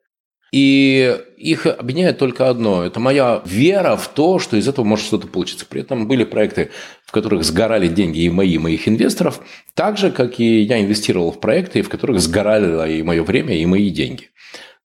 [0.51, 2.83] И их объединяет только одно.
[2.83, 5.65] Это моя вера в то, что из этого может что-то получиться.
[5.65, 6.71] При этом были проекты,
[7.05, 9.41] в которых сгорали деньги и мои, и моих инвесторов,
[9.75, 13.65] так же, как и я инвестировал в проекты, в которых сгорали и мое время, и
[13.65, 14.29] мои деньги.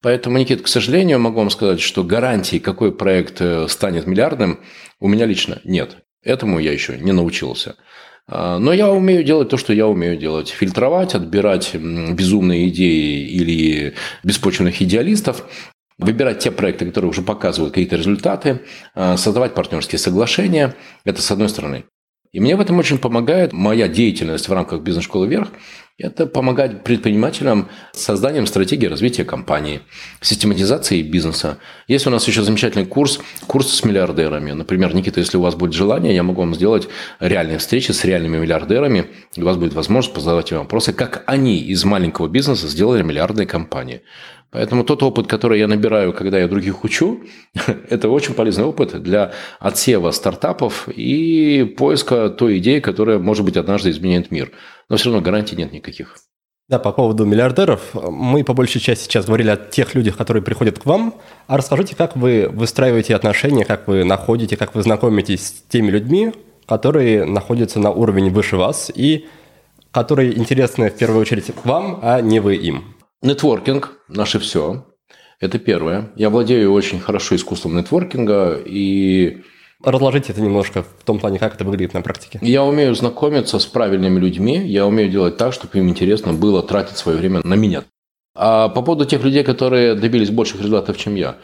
[0.01, 4.59] Поэтому, Никит, к сожалению, могу вам сказать, что гарантии, какой проект э, станет миллиардным,
[4.99, 5.97] у меня лично нет.
[6.21, 7.75] Этому я еще не научился.
[8.27, 10.49] А, но я умею делать то, что я умею делать.
[10.49, 15.45] Фильтровать, отбирать безумные идеи или беспочвенных идеалистов,
[15.97, 18.61] выбирать те проекты, которые уже показывают какие-то результаты,
[18.93, 20.75] а, создавать партнерские соглашения.
[21.03, 21.85] Это с одной стороны.
[22.31, 25.51] И мне в этом очень помогает моя деятельность в рамках бизнес-школы «Вверх»,
[25.97, 29.81] это помогать предпринимателям с созданием стратегии развития компании,
[30.19, 31.57] систематизацией бизнеса.
[31.87, 34.51] Есть у нас еще замечательный курс, курс с миллиардерами.
[34.51, 36.89] Например, Никита, если у вас будет желание, я могу вам сделать
[37.21, 39.05] реальные встречи с реальными миллиардерами,
[39.37, 43.47] и у вас будет возможность позадавать им вопросы, как они из маленького бизнеса сделали миллиардные
[43.47, 44.01] компании.
[44.51, 47.23] Поэтому тот опыт, который я набираю, когда я других учу,
[47.89, 53.89] это очень полезный опыт для отсева стартапов и поиска той идеи, которая, может быть, однажды
[53.89, 54.51] изменит мир.
[54.89, 56.15] Но все равно гарантий нет никаких.
[56.67, 60.79] Да, по поводу миллиардеров, мы по большей части сейчас говорили о тех людях, которые приходят
[60.79, 61.13] к вам.
[61.45, 66.33] А расскажите, как вы выстраиваете отношения, как вы находите, как вы знакомитесь с теми людьми,
[66.65, 69.27] которые находятся на уровне выше вас и
[69.91, 72.95] которые интересны в первую очередь вам, а не вы им.
[73.21, 74.85] Нетворкинг– наше все.
[75.39, 76.11] Это первое.
[76.15, 79.43] Я владею очень хорошо искусством нетворкинга и
[79.85, 82.39] Разложите это немножко в том плане, как это выглядит на практике.
[82.41, 86.97] Я умею знакомиться с правильными людьми, я умею делать так, чтобы им интересно было тратить
[86.97, 87.83] свое время на меня.
[88.35, 91.35] А по поводу тех людей, которые добились больших результатов, чем я.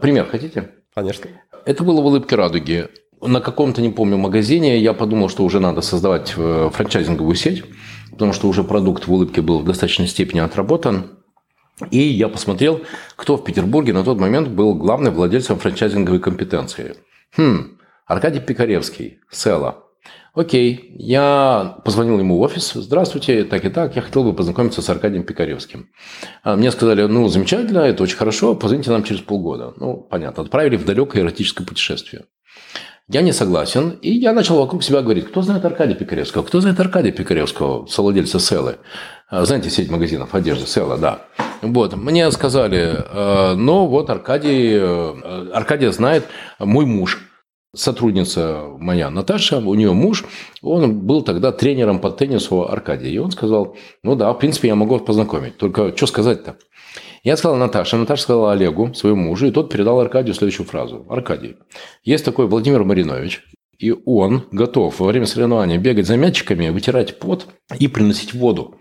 [0.00, 0.70] Пример хотите?
[0.94, 1.28] Конечно.
[1.66, 2.88] Это было в «Улыбке радуги».
[3.20, 7.64] На каком-то, не помню, магазине я подумал, что уже надо создавать э, франчайзинговую сеть,
[8.10, 11.18] потому что уже продукт в «Улыбке» был в достаточной степени отработан.
[11.90, 12.80] И я посмотрел,
[13.16, 16.96] кто в Петербурге на тот момент был главным владельцем франчайзинговой компетенции.
[17.36, 17.76] Хм,
[18.10, 19.84] Аркадий Пикаревский, Села.
[20.34, 22.72] Окей, я позвонил ему в офис.
[22.74, 25.90] Здравствуйте, так и так, я хотел бы познакомиться с Аркадием Пикаревским.
[26.42, 29.74] А мне сказали, ну, замечательно, это очень хорошо, позвоните нам через полгода.
[29.76, 32.24] Ну, понятно, отправили в далекое эротическое путешествие.
[33.06, 36.80] Я не согласен, и я начал вокруг себя говорить, кто знает Аркадия Пикаревского, кто знает
[36.80, 38.78] Аркадия Пикаревского, совладельца Селы.
[39.28, 41.26] А, знаете, сеть магазинов одежды, Села, да.
[41.62, 46.24] Вот, мне сказали, «Э, ну вот Аркадий, э, Аркадия знает
[46.58, 47.29] мой муж,
[47.74, 50.24] сотрудница моя Наташа, у нее муж,
[50.62, 53.10] он был тогда тренером по теннису Аркадия.
[53.10, 55.56] И он сказал, ну да, в принципе, я могу познакомить.
[55.56, 56.56] Только что сказать-то?
[57.22, 61.06] Я сказал Наташе, Наташа сказала Олегу, своему мужу, и тот передал Аркадию следующую фразу.
[61.08, 61.56] Аркадий,
[62.02, 63.44] есть такой Владимир Маринович,
[63.78, 67.46] и он готов во время соревнования бегать за мячиками, вытирать пот
[67.78, 68.76] и приносить воду.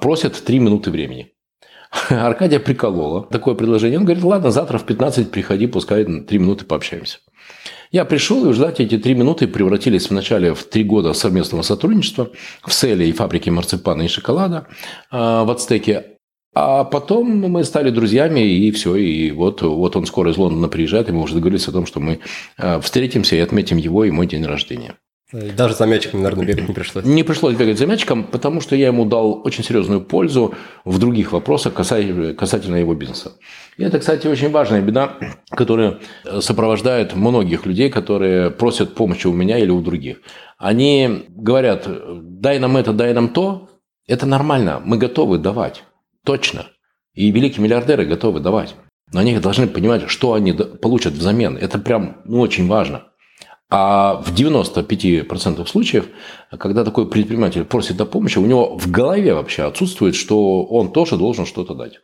[0.00, 1.32] Просят три минуты времени.
[2.08, 3.98] Аркадия приколола такое предложение.
[3.98, 7.18] Он говорит, ладно, завтра в 15 приходи, пускай три минуты пообщаемся.
[7.90, 12.30] Я пришел, и знаете, эти три минуты превратились вначале в три года совместного сотрудничества
[12.64, 14.68] в селе и фабрике марципана и шоколада
[15.10, 16.16] а, в Ацтеке.
[16.54, 18.94] А потом мы стали друзьями, и все.
[18.94, 21.98] И вот, вот он скоро из Лондона приезжает, и мы уже договорились о том, что
[21.98, 22.20] мы
[22.56, 24.94] а, встретимся и отметим его и мой день рождения.
[25.32, 27.04] Даже за мячиком, наверное, бегать не пришлось.
[27.04, 31.32] Не пришлось бегать за мячиком, потому что я ему дал очень серьезную пользу в других
[31.32, 33.34] вопросах касательно, его бизнеса.
[33.76, 35.18] И это, кстати, очень важная беда,
[35.50, 35.98] которая
[36.40, 40.18] сопровождает многих людей, которые просят помощи у меня или у других.
[40.58, 41.88] Они говорят,
[42.40, 43.68] дай нам это, дай нам то.
[44.08, 45.84] Это нормально, мы готовы давать.
[46.24, 46.66] Точно.
[47.14, 48.74] И великие миллиардеры готовы давать.
[49.12, 51.56] Но они должны понимать, что они получат взамен.
[51.56, 53.04] Это прям ну, очень важно.
[53.70, 56.08] А в 95% случаев,
[56.58, 61.16] когда такой предприниматель просит о помощи, у него в голове вообще отсутствует, что он тоже
[61.16, 62.00] должен что-то дать.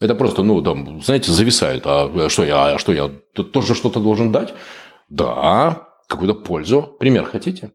[0.00, 1.82] Это просто, ну, там, знаете, зависает.
[1.84, 4.54] А что я, а что я тоже что-то должен дать?
[5.10, 6.96] Да, какую-то пользу.
[6.98, 7.72] Пример хотите?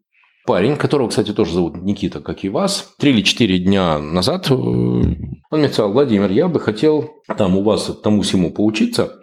[0.47, 4.53] Парень, которого, кстати, тоже зовут Никита, как и вас, три или четыре дня назад, э,
[4.53, 9.15] он мне сказал, Владимир, я бы хотел там у вас тому-сему поучиться,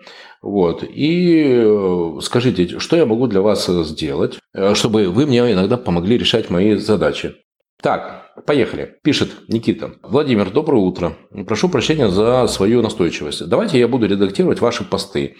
[0.42, 0.82] вот.
[0.82, 6.18] И э, скажите, что я могу для вас сделать, э, чтобы вы мне иногда помогли
[6.18, 7.36] решать мои задачи?
[7.80, 8.96] Так, поехали.
[9.02, 9.94] Пишет Никита.
[10.02, 11.16] Владимир, доброе утро.
[11.46, 13.48] Прошу прощения за свою настойчивость.
[13.48, 15.36] Давайте я буду редактировать ваши посты.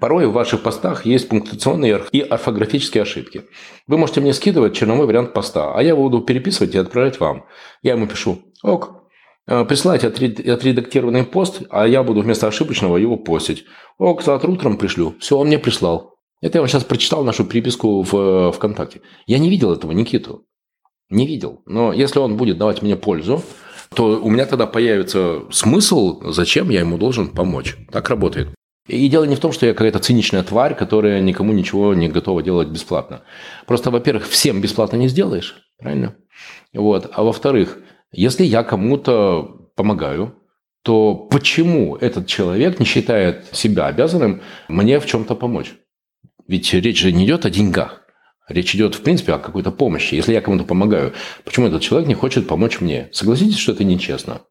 [0.00, 3.44] Порой в ваших постах есть пунктуационные и орфографические ошибки.
[3.86, 7.46] Вы можете мне скидывать черновой вариант поста, а я буду переписывать и отправлять вам.
[7.82, 9.05] Я ему пишу, ок, Э,
[9.46, 13.64] присылайте отредактированный пост, а я буду вместо ошибочного его постить.
[13.98, 15.14] О, завтра утром пришлю.
[15.20, 16.16] Все, он мне прислал.
[16.42, 19.00] Это я вам сейчас прочитал нашу приписку в э, ВКонтакте.
[19.26, 20.44] Я не видел этого Никиту.
[21.08, 21.62] Не видел.
[21.66, 23.42] Но если он будет давать мне пользу,
[23.94, 27.76] то у меня тогда появится смысл, зачем я ему должен помочь.
[27.90, 28.48] Так работает.
[28.86, 32.42] И дело не в том, что я какая-то циничная тварь, которая никому ничего не готова
[32.42, 33.22] делать бесплатно.
[33.66, 36.16] Просто, во-первых, всем бесплатно не сделаешь, правильно?
[36.72, 37.10] Вот.
[37.12, 37.78] А во-вторых,
[38.16, 40.34] если я кому-то помогаю,
[40.82, 45.74] то почему этот человек не считает себя обязанным мне в чем-то помочь?
[46.48, 48.02] Ведь речь же не идет о деньгах.
[48.48, 50.14] Речь идет, в принципе, о какой-то помощи.
[50.14, 51.12] Если я кому-то помогаю,
[51.44, 53.08] почему этот человек не хочет помочь мне?
[53.12, 54.42] Согласитесь, что это нечестно.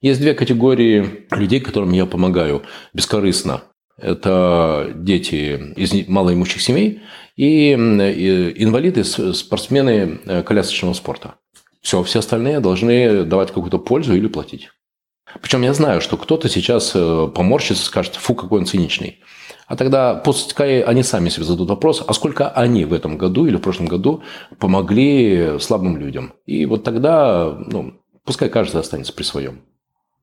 [0.00, 3.62] Есть две категории людей, которым я помогаю бескорыстно.
[3.96, 7.02] Это дети из малоимущих семей
[7.36, 11.36] и инвалиды, спортсмены э, колясочного спорта.
[11.84, 14.70] Все, все остальные должны давать какую-то пользу или платить.
[15.42, 19.20] Причем я знаю, что кто-то сейчас э, поморщится, скажет, фу, какой он циничный.
[19.66, 23.56] А тогда пускай они сами себе зададут вопрос, а сколько они в этом году или
[23.56, 24.22] в прошлом году
[24.58, 26.32] помогли слабым людям.
[26.46, 29.60] И вот тогда, ну, пускай каждый останется при своем.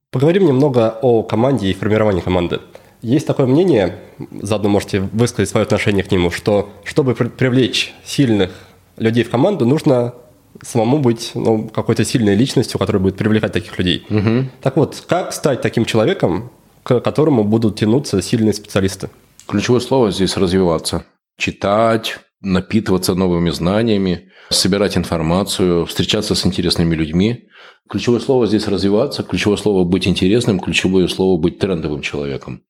[0.10, 2.60] Поговорим немного о команде и формировании команды.
[3.04, 4.00] Есть такое мнение,
[4.32, 8.52] заодно можете высказать свое отношение к нему, что чтобы привлечь сильных
[8.98, 10.16] людей в команду, нужно
[10.64, 14.06] самому быть ну, какой-то сильной личностью, которая будет привлекать таких людей.
[14.10, 14.50] Угу.
[14.62, 16.52] Так вот, как стать таким человеком,
[16.84, 19.10] к которому будут тянуться сильные специалисты?
[19.48, 21.06] Ключевое слово здесь развиваться.
[21.38, 27.48] Читать, напитываться новыми знаниями, собирать информацию, встречаться с интересными людьми.
[27.90, 32.64] Ключевое слово здесь развиваться, ключевое слово быть интересным, ключевое слово быть трендовым человеком.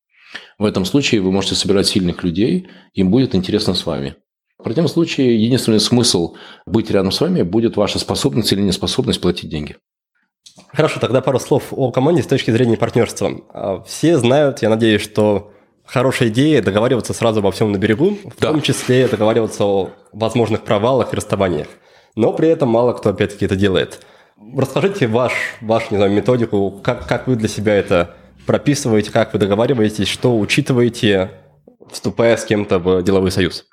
[0.57, 4.15] В этом случае вы можете собирать сильных людей, им будет интересно с вами.
[4.61, 6.35] В противном случае единственный смысл
[6.67, 9.77] быть рядом с вами будет ваша способность или неспособность платить деньги.
[10.67, 13.41] Хорошо, тогда пару слов о команде с точки зрения партнерства.
[13.49, 15.51] А, все знают, я надеюсь, что
[15.83, 18.51] хорошая идея договариваться сразу обо всем на берегу, в да.
[18.51, 21.67] том числе договариваться о возможных провалах и расставаниях.
[22.15, 24.05] Но при этом мало кто, опять-таки, это делает.
[24.55, 29.39] Расскажите ваш, ваш не знаю, методику, как, как вы для себя это прописываете, как вы
[29.39, 31.31] договариваетесь, что учитываете,
[31.91, 33.65] вступая с кем-то в деловой союз?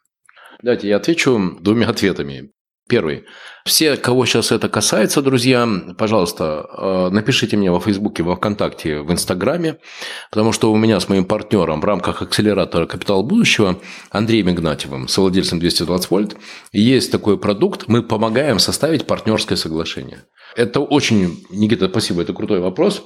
[0.62, 2.50] Давайте я отвечу двумя ответами.
[2.88, 3.26] Первый.
[3.66, 9.12] Все, кого сейчас это касается, друзья, пожалуйста, э, напишите мне во Фейсбуке, во Вконтакте, в
[9.12, 9.76] Инстаграме,
[10.30, 13.78] потому что у меня с моим партнером в рамках акселератора «Капитал будущего»
[14.10, 16.36] Андреем Игнатьевым, совладельцем 220 вольт,
[16.72, 20.24] есть такой продукт, мы помогаем составить партнерское соглашение.
[20.56, 23.04] Это очень, Никита, спасибо, это крутой вопрос.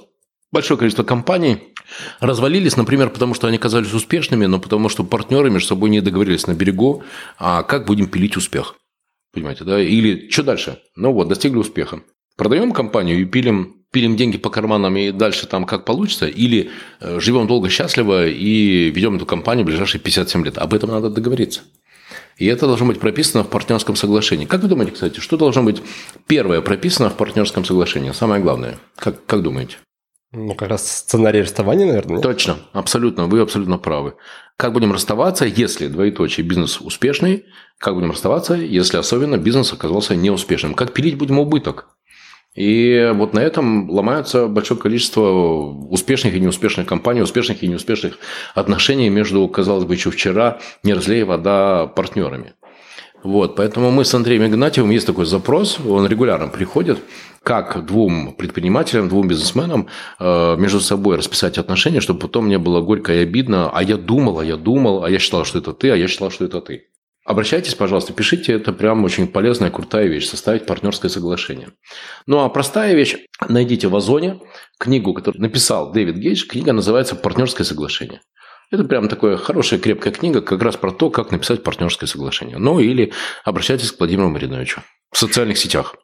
[0.53, 1.59] Большое количество компаний
[2.21, 6.47] развалились, например, потому что они оказались успешными, но потому что партнеры между собой не договорились
[6.47, 7.03] на берегу,
[7.39, 8.77] а как будем пилить успех.
[9.33, 9.81] Понимаете, да?
[9.81, 10.79] Или что дальше?
[10.95, 12.03] Ну вот, достигли успеха.
[12.37, 17.19] Продаем компанию и пилим, пилим деньги по карманам и дальше там как получится, или э,
[17.19, 20.59] живем долго, счастливо и ведем эту компанию в ближайшие 57 лет.
[20.59, 21.63] Об этом надо договориться.
[22.37, 24.45] И это должно быть прописано в партнерском соглашении.
[24.45, 25.83] Как вы думаете, кстати, что должно быть
[26.27, 28.13] первое прописано в партнерском соглашении?
[28.13, 28.79] Самое главное.
[28.97, 29.79] Как, как думаете?
[30.33, 32.17] Ну, как раз сценарий расставания, наверное.
[32.17, 32.23] Нет?
[32.23, 34.15] Точно, абсолютно, вы абсолютно правы.
[34.57, 37.45] Как будем расставаться, если, двоеточие, бизнес успешный?
[37.79, 40.75] Как будем расставаться, если особенно бизнес оказался неуспешным?
[40.75, 41.89] Как пилить будем убыток?
[42.55, 48.19] И вот на этом ломается большое количество успешных и неуспешных компаний, успешных и неуспешных
[48.55, 52.55] отношений между, казалось бы, еще вчера не разлей вода партнерами.
[53.23, 56.99] Вот, поэтому мы с Андреем Игнатьевым, есть такой запрос, он регулярно приходит,
[57.45, 63.15] как двум предпринимателям, двум бизнесменам э, между собой расписать отношения, чтобы потом мне было горько
[63.15, 65.97] и обидно, а я думал, а я думал, а я считал, что это ты, а
[65.97, 66.89] я считал, что это ты.
[67.25, 71.69] Обращайтесь, пожалуйста, пишите, это прям очень полезная, крутая вещь, составить партнерское соглашение.
[72.27, 73.15] Ну а простая вещь,
[73.49, 74.41] найдите в Озоне
[74.79, 78.21] книгу, которую написал Дэвид Гейдж, книга называется «Партнерское соглашение».
[78.73, 82.57] Это прям такая хорошая, крепкая книга как раз про то, как написать партнерское соглашение.
[82.57, 83.13] Ну или
[83.45, 84.81] обращайтесь к Владимиру Мариновичу
[85.13, 85.95] в социальных сетях.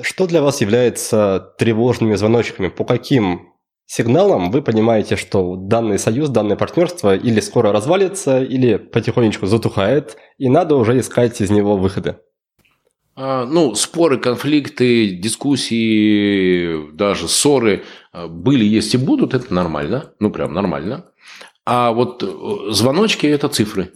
[0.00, 2.68] Что для вас является тревожными звоночками?
[2.68, 3.52] По каким
[3.84, 10.48] сигналам вы понимаете, что данный союз, данное партнерство или скоро развалится, или потихонечку затухает, и
[10.48, 12.16] надо уже искать из него выходы?
[13.14, 20.30] А, ну, споры, конфликты, дискуссии, даже ссоры а, были, есть и будут, это нормально, ну,
[20.30, 21.04] прям нормально.
[21.66, 23.92] А вот э, звоночки– это цифры.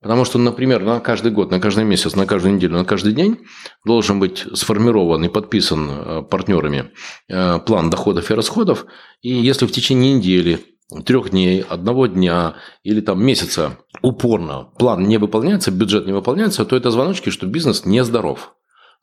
[0.00, 3.40] Потому что, например, на каждый год, на каждый месяц, на каждую неделю, на каждый день
[3.84, 6.90] должен быть сформирован и подписан э, партнерами
[7.28, 8.86] э, план доходов и расходов.
[9.20, 10.60] И если в течение недели,
[11.04, 16.74] трех дней, одного дня или там месяца упорно план не выполняется, бюджет не выполняется, то
[16.74, 18.54] это звоночки, что бизнес нездоров.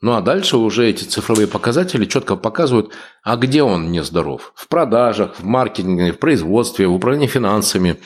[0.02, 2.94] Ну а дальше уже эти цифровые показатели четко показывают,
[3.24, 4.54] а где он нездоров.
[4.56, 7.98] В продажах, в маркетинге, в производстве, в управлении финансами.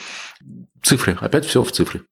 [0.82, 1.16] Цифры.
[1.20, 2.02] Опять все в цифре.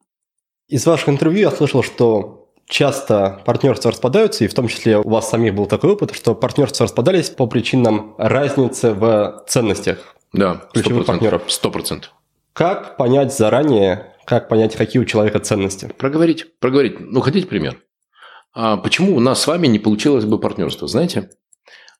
[0.69, 5.29] Из ваших интервью я слышал, что часто партнерства распадаются, и в том числе у вас
[5.29, 11.07] самих был такой опыт, что партнерства распадались по причинам разницы в ценностях Да, ключевых 100%.
[11.07, 11.43] партнеров.
[11.49, 12.05] 100%.
[12.53, 15.93] Как понять заранее, как понять, какие у человека ценности?
[15.99, 17.01] Проговорить, проговорить.
[17.01, 17.81] Ну, хотите пример?
[18.53, 21.31] А почему у нас с вами не получилось бы партнерство, знаете?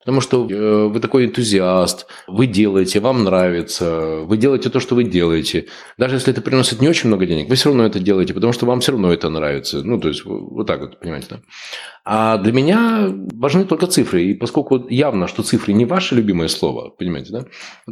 [0.01, 5.05] Потому что э, вы такой энтузиаст, вы делаете, вам нравится, вы делаете то, что вы
[5.05, 5.67] делаете.
[5.99, 8.65] Даже если это приносит не очень много денег, вы все равно это делаете, потому что
[8.65, 9.83] вам все равно это нравится.
[9.83, 11.41] Ну, то есть, вот так вот, понимаете, да?
[12.13, 14.25] А для меня важны только цифры.
[14.25, 17.45] И поскольку явно, что цифры не ваше любимое слово, понимаете, да,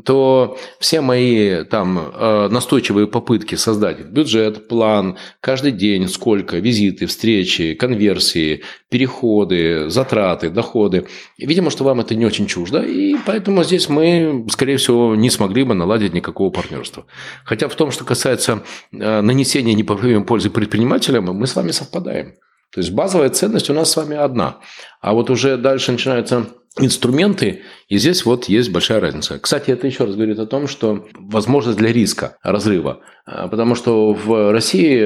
[0.05, 7.75] то все мои там э, настойчивые попытки создать бюджет, план, каждый день сколько, визиты, встречи,
[7.75, 11.07] конверсии, переходы, затраты, доходы.
[11.39, 15.63] Видимо, что вам это не очень чуждо, и поэтому здесь мы, скорее всего, не смогли
[15.63, 17.07] бы наладить никакого партнерства.
[17.45, 22.35] Хотя в том, что касается э, нанесения непоправимой пользы предпринимателям, мы с вами совпадаем.
[22.73, 24.59] То есть базовая ценность у нас с вами одна.
[25.01, 26.47] А вот уже дальше начинаются
[26.79, 29.39] инструменты, и здесь вот есть большая разница.
[29.39, 33.01] Кстати, это еще раз говорит о том, что возможность для риска разрыва.
[33.27, 35.01] А, Потому что в России,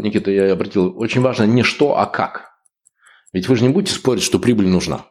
[0.00, 2.52] Никита, я обратил, очень важно не что, а как.
[3.32, 5.06] Ведь вы же не будете спорить, что прибыль нужна.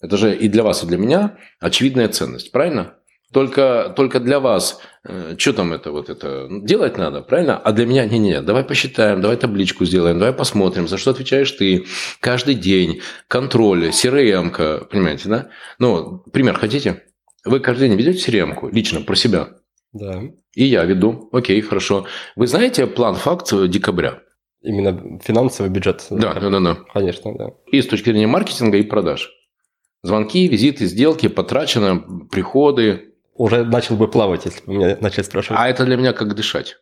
[0.00, 2.94] Это же и для вас, и для меня очевидная ценность, правильно?
[3.36, 7.58] Только, только для вас, э, что там это вот это, делать надо, правильно?
[7.58, 11.84] А для меня, не-не, давай посчитаем, давай табличку сделаем, давай посмотрим, за что отвечаешь ты,
[12.20, 15.50] каждый день, контроль, CRM, понимаете, да?
[15.78, 17.02] Ну, пример хотите?
[17.44, 19.48] Вы каждый день ведете CRM лично про себя?
[19.92, 20.22] Да.
[20.54, 21.28] И я веду.
[21.30, 22.06] Окей, хорошо.
[22.36, 24.22] Вы знаете план факт декабря?
[24.62, 26.06] Именно финансовый бюджет.
[26.08, 26.78] Да, да, да, да.
[26.94, 27.50] Конечно, да.
[27.70, 29.30] И с точки зрения маркетинга и продаж.
[30.02, 33.12] Звонки, визиты, сделки, потрачено, приходы.
[33.38, 35.60] Уже начал бы плавать, если бы меня начали спрашивать.
[35.60, 36.76] А это для меня как дышать.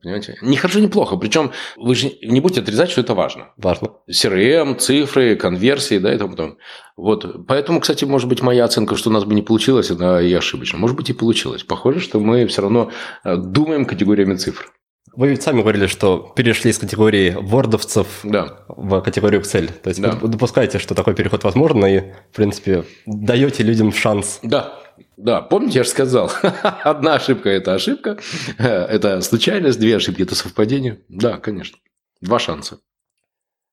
[0.00, 0.36] Понимаете?
[0.42, 1.16] Не хорошо, не плохо.
[1.16, 3.48] Причем вы же не будете отрезать, что это важно.
[3.56, 3.90] Важно.
[4.08, 6.58] CRM, цифры, конверсии, да, и тому потом.
[6.96, 7.46] Вот.
[7.48, 10.78] Поэтому, кстати, может быть, моя оценка, что у нас бы не получилось, она и ошибочна.
[10.78, 11.64] Может быть, и получилось.
[11.64, 12.92] Похоже, что мы все равно
[13.24, 14.72] э, думаем категориями цифр.
[15.16, 18.58] Вы ведь сами говорили, что перешли из категории вордовцев Да.
[18.68, 19.68] в категорию Excel.
[19.82, 20.12] То есть Да.
[20.12, 22.00] вы допускаете, что такой переход возможен, и,
[22.32, 24.38] в принципе, даете людям шанс.
[24.44, 24.78] Да,
[25.16, 28.18] да, помните, я же сказал, одна ошибка– это ошибка,
[28.56, 31.00] это случайность, две ошибки– это совпадение.
[31.08, 31.78] Да, конечно.
[32.20, 32.78] Два шанса.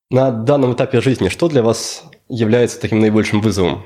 [0.10, 3.84] На данном этапе жизни что для вас является таким наибольшим вызовом?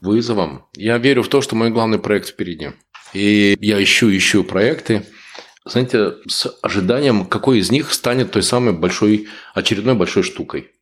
[0.00, 0.66] Вызовом.
[0.76, 2.72] Я верю в то, что мой главный проект впереди.
[3.12, 5.06] И я ищу, ищу проекты,
[5.64, 10.72] знаете, с ожиданием, какой из них станет той самой большой, очередной большой штукой.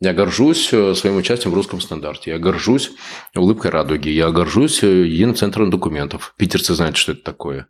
[0.00, 2.32] Я горжусь э, своим участием в русском стандарте.
[2.32, 2.90] Я горжусь
[3.34, 4.08] улыбкой радуги.
[4.08, 6.34] Я горжусь э, единым документов.
[6.36, 7.68] Питерцы знают, что это такое.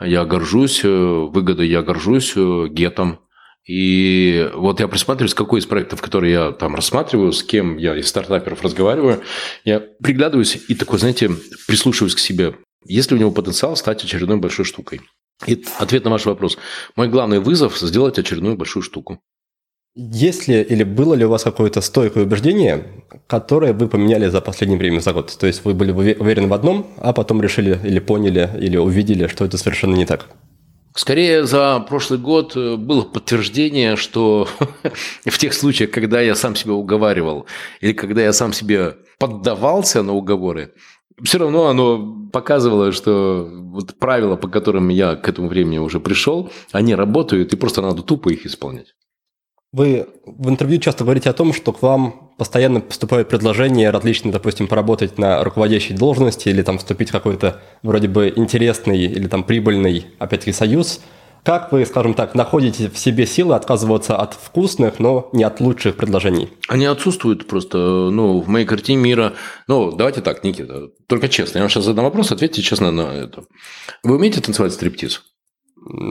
[0.00, 3.20] Я горжусь э, выгодой, я горжусь гетом.
[3.68, 8.08] И вот я присматриваюсь, какой из проектов, которые я там рассматриваю, с кем я из
[8.08, 9.22] стартаперов разговариваю,
[9.64, 11.30] я приглядываюсь и такой, знаете,
[11.66, 12.54] прислушиваюсь к себе.
[12.86, 15.02] Есть ли у него потенциал стать очередной большой штукой?
[15.46, 16.56] И ответ на ваш вопрос.
[16.96, 19.20] Мой главный вызов– сделать очередную большую штуку.
[20.00, 22.84] Есть ли или было ли у вас какое-то стойкое убеждение,
[23.26, 25.36] которое вы поменяли за последнее время, за год?
[25.36, 29.26] То есть вы были уве- уверены в одном, а потом решили или поняли, или увидели,
[29.26, 30.26] что это совершенно не так?
[30.94, 34.46] Скорее, за прошлый год э, было подтверждение, что
[35.26, 37.46] в тех случаях, когда я сам себя уговаривал,
[37.80, 40.74] или когда я сам себе поддавался на уговоры,
[41.24, 46.52] все равно оно показывало, что вот правила, по которым я к этому времени уже пришел,
[46.70, 48.94] они работают, и просто надо тупо их исполнять.
[49.72, 54.66] Вы в интервью часто говорите о том, что к вам постоянно поступают предложения различные, допустим,
[54.66, 60.06] поработать на руководящей должности или там вступить в какой-то вроде бы интересный или там прибыльный,
[60.18, 61.00] опять-таки, союз.
[61.44, 65.96] Как вы, скажем так, находите в себе силы отказываться от вкусных, но не от лучших
[65.96, 66.50] предложений?
[66.68, 69.34] Они отсутствуют просто, ну, в моей картине мира.
[69.66, 71.58] Ну, давайте так, Никита, только честно.
[71.58, 73.44] Я вам сейчас задам вопрос, ответьте честно на это.
[74.02, 75.22] Вы умеете танцевать стриптиз?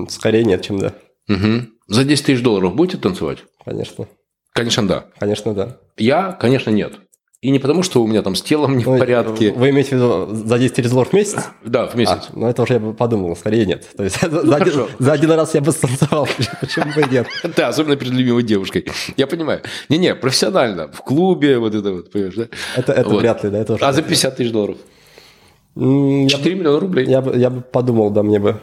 [0.10, 0.94] Скорее нет, чем да.
[1.30, 1.68] Угу.
[1.88, 3.40] За 10 тысяч долларов будете танцевать?
[3.66, 4.08] Конечно.
[4.54, 5.06] Конечно, да.
[5.20, 5.78] Конечно, да.
[5.98, 6.94] Я, конечно, нет.
[7.40, 9.52] И не потому, что у меня там с телом не в Ну, порядке.
[9.54, 11.46] Вы имеете в виду за 10 тысяч долларов в месяц?
[11.64, 12.30] Да, в месяц.
[12.30, 13.88] А, ну это уже я бы подумал, скорее нет.
[13.96, 14.90] То есть за, один, хорошо.
[14.98, 16.28] за один раз я бы станцевал,
[16.62, 17.28] почему бы и нет.
[17.56, 18.86] Да, особенно перед любимой девушкой.
[19.18, 19.62] Я понимаю.
[19.90, 20.88] Не-не, профессионально.
[20.88, 22.48] В клубе, вот это вот, понимаешь, да?
[22.76, 23.22] Это, это Вот.
[23.22, 24.16] вряд ли, да, это уже А за вряд ли.
[24.16, 24.78] 50 тысяч долларов?
[25.76, 27.06] М, Я, 4 миллиона рублей.
[27.06, 28.60] я, бы, я бы подумал, да, мне бы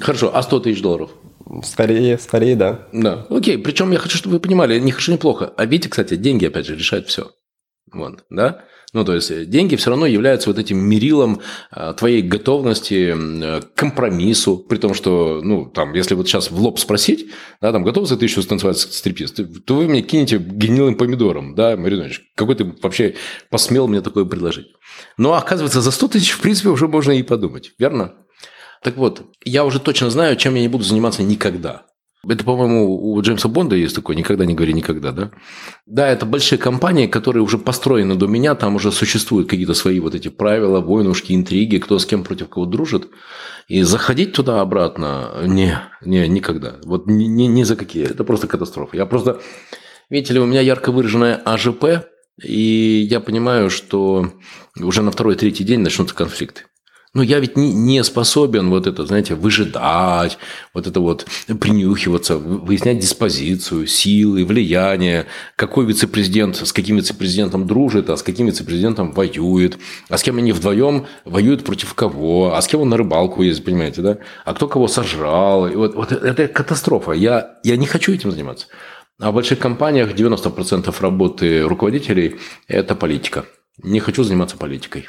[0.00, 1.10] Хорошо, а 100 тысяч долларов?
[1.62, 2.88] Скорее, скорее, да.
[2.92, 3.26] Да.
[3.30, 5.52] Окей, причем я хочу, чтобы вы понимали, не хорошо, не плохо.
[5.56, 7.30] А видите, кстати, деньги, опять же, решают все.
[7.92, 8.64] Вот, да?
[8.94, 11.40] Ну, то есть э, деньги все равно являются вот этим мерилом
[11.72, 16.60] э, твоей готовности э, к компромиссу, при том, что, ну, там, если вот сейчас в
[16.60, 17.28] лоб спросить,
[17.60, 22.22] да, там, готов за тысячу станцевать стриптиз, то вы мне кинете гнилым помидором, да, Маринович,
[22.36, 23.16] какой ты вообще
[23.50, 24.68] посмел мне такое предложить.
[25.18, 28.14] Но, оказывается, за 100 тысяч, в принципе, уже можно и подумать, верно?
[28.84, 31.86] Так вот, я уже точно знаю, чем я не буду заниматься никогда.
[32.28, 35.30] Это, по-моему, у Джеймса Бонда есть такое «никогда не говори никогда», да?
[35.86, 40.14] Да, это большие компании, которые уже построены до меня, там уже существуют какие-то свои вот
[40.14, 43.08] эти правила, войнушки, интриги, кто с кем против кого дружит.
[43.68, 46.76] И заходить туда обратно, не, не, никогда.
[46.84, 48.04] Вот ни, ни, ни за какие.
[48.04, 48.98] Это просто катастрофа.
[48.98, 49.40] Я просто,
[50.10, 52.06] видите ли, у меня ярко выраженная АЖП,
[52.42, 54.30] и я понимаю, что
[54.78, 56.64] уже на второй-третий день начнутся конфликты.
[57.14, 60.36] Но я ведь не, не способен вот это, знаете, выжидать,
[60.74, 68.16] вот это вот принюхиваться, выяснять диспозицию, силы, влияние, какой вице-президент с каким вице-президентом дружит, а
[68.16, 72.80] с каким вице-президентом воюет, а с кем они вдвоем воюют против кого, а с кем
[72.80, 74.18] он на рыбалку ездит, понимаете, да?
[74.44, 75.68] А кто кого сожрал.
[75.68, 77.12] И вот, вот это катастрофа.
[77.12, 78.66] Я, я не хочу этим заниматься.
[79.20, 82.36] А в больших компаниях 90% работы руководителей–
[82.66, 83.44] это политика.
[83.80, 85.08] Не хочу заниматься политикой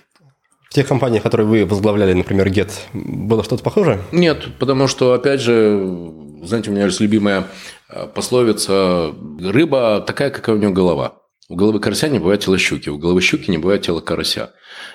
[0.76, 3.99] тех компаниях, которые вы возглавляли, например, Get, было что-то похожее?
[4.11, 6.11] Нет, потому что, опять же,
[6.43, 7.45] знаете, у меня есть любимая
[7.89, 11.13] э, пословица «рыба такая, какая у нее голова».
[11.47, 14.49] У головы карася не бывает тела щуки, у головы щуки не бывает тела карася.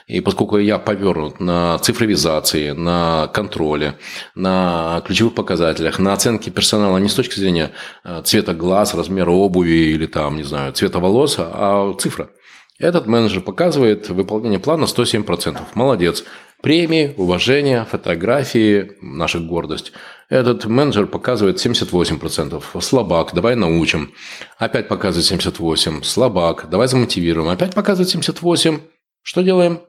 [0.08, 3.94] И поскольку я повернут на цифровизации, на контроле,
[4.34, 7.70] на ключевых показателях, на оценке персонала не с точки зрения
[8.04, 12.28] э, цвета глаз, размера обуви или там, не знаю, цвета волос, а цифра–
[12.80, 15.58] этот менеджер показывает выполнение плана 107%.
[15.74, 16.24] Молодец.
[16.62, 19.92] Премии, уважение, фотографии, наша гордость.
[20.30, 22.62] Этот менеджер показывает 78%.
[22.80, 24.12] Слабак, давай научим.
[24.58, 26.02] Опять показывает 78.
[26.02, 27.48] Слабак, давай замотивируем.
[27.48, 28.80] Опять показывает 78.
[29.22, 29.80] Что делаем?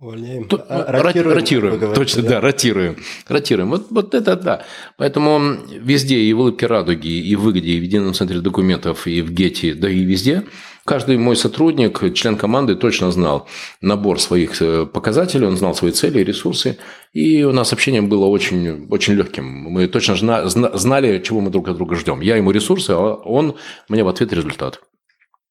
[0.00, 0.46] Увольняем.
[0.46, 1.36] Тут, а, ротируем.
[1.36, 1.78] ротируем.
[1.78, 2.28] Говорите, Точно, да?
[2.28, 2.96] да, ротируем.
[3.26, 3.70] Ротируем.
[3.70, 4.64] Вот, вот это да.
[4.96, 9.22] Поэтому везде, и в улыбке радуги, и в выгоде, и в едином центре документов, и
[9.22, 10.44] в Гете, да и везде–
[10.88, 13.46] Каждый мой сотрудник, член команды точно знал
[13.82, 16.78] набор своих э, показателей, он знал свои цели ресурсы.
[17.12, 19.44] И у нас общение было очень, очень легким.
[19.44, 20.16] Мы точно
[20.46, 22.22] знали, чего мы друг от друга ждем.
[22.22, 23.56] Я ему ресурсы, а он
[23.90, 24.80] мне в ответ результат.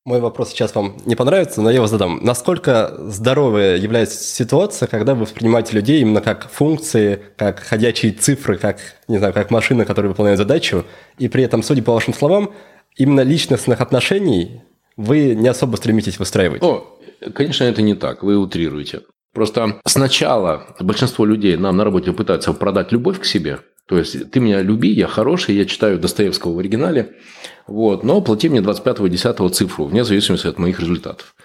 [0.05, 2.19] Мой вопрос сейчас вам не понравится, но я его задам.
[2.23, 8.79] Насколько здоровая является ситуация, когда вы воспринимаете людей именно как функции, как ходячие цифры, как,
[9.07, 10.83] не знаю, как машина, которая выполняет задачу,
[11.19, 12.53] и при этом, судя по вашим словам,
[12.95, 14.63] именно личностных отношений
[14.97, 16.61] вы не особо стремитесь выстраивать.
[16.63, 16.99] О,
[17.33, 19.01] конечно, это не так, вы утрируете.
[19.33, 23.59] Просто сначала большинство людей нам на работе пытаются продать любовь к себе.
[23.87, 27.15] То есть, ты меня люби, я хороший, я читаю Достоевского в оригинале,
[27.67, 31.35] вот, но плати мне 25-10 цифру, вне зависимости от моих результатов.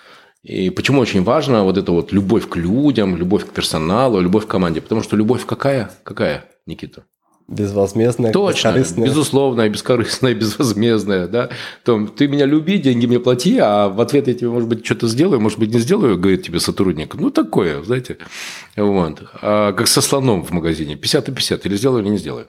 [0.43, 4.51] И почему очень важно вот эта вот любовь к людям, любовь к персоналу, любовь к
[4.51, 4.81] команде?
[4.81, 5.93] Потому что любовь какая?
[6.03, 7.05] Какая, Никита?
[7.49, 9.07] Безвозмездная, Точно, бескорыстная.
[9.07, 11.27] безусловная, бескорыстная, безвозмездная.
[11.27, 11.51] Да?
[11.85, 15.09] Том, ты меня люби, деньги мне плати, а в ответ я тебе, может быть, что-то
[15.09, 17.15] сделаю, может быть, не сделаю, говорит тебе сотрудник.
[17.15, 18.19] Ну, такое, знаете.
[18.77, 19.23] Вот.
[19.43, 20.97] А как со слоном в магазине.
[20.97, 21.67] 50 и 50.
[21.67, 22.47] Или сделаю, или не сделаю.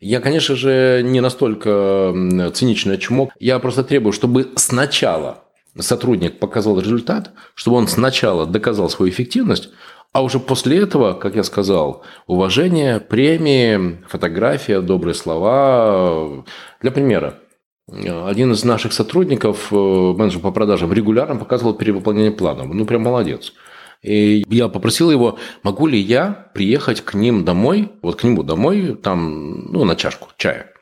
[0.00, 2.12] Я, конечно же, не настолько
[2.54, 3.32] циничный чмок.
[3.40, 5.42] Я просто требую, чтобы сначала
[5.78, 9.70] сотрудник показал результат, чтобы он сначала доказал свою эффективность,
[10.12, 16.44] а уже после этого, как я сказал, уважение, премии, фотография, добрые слова.
[16.80, 17.34] Для примера,
[17.90, 22.64] один из наших сотрудников, э, менеджер по продажам, регулярно показывал перевыполнение плана.
[22.64, 23.52] Ну, прям молодец.
[24.02, 28.96] И я попросил его, могу ли я приехать к ним домой, вот к нему домой,
[29.02, 30.72] там, ну, на чашку чая.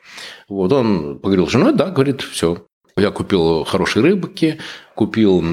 [0.49, 2.65] Вот он поговорил с женой, да, говорит, все.
[2.95, 4.59] Я купил хорошие рыбки,
[4.97, 5.43] купил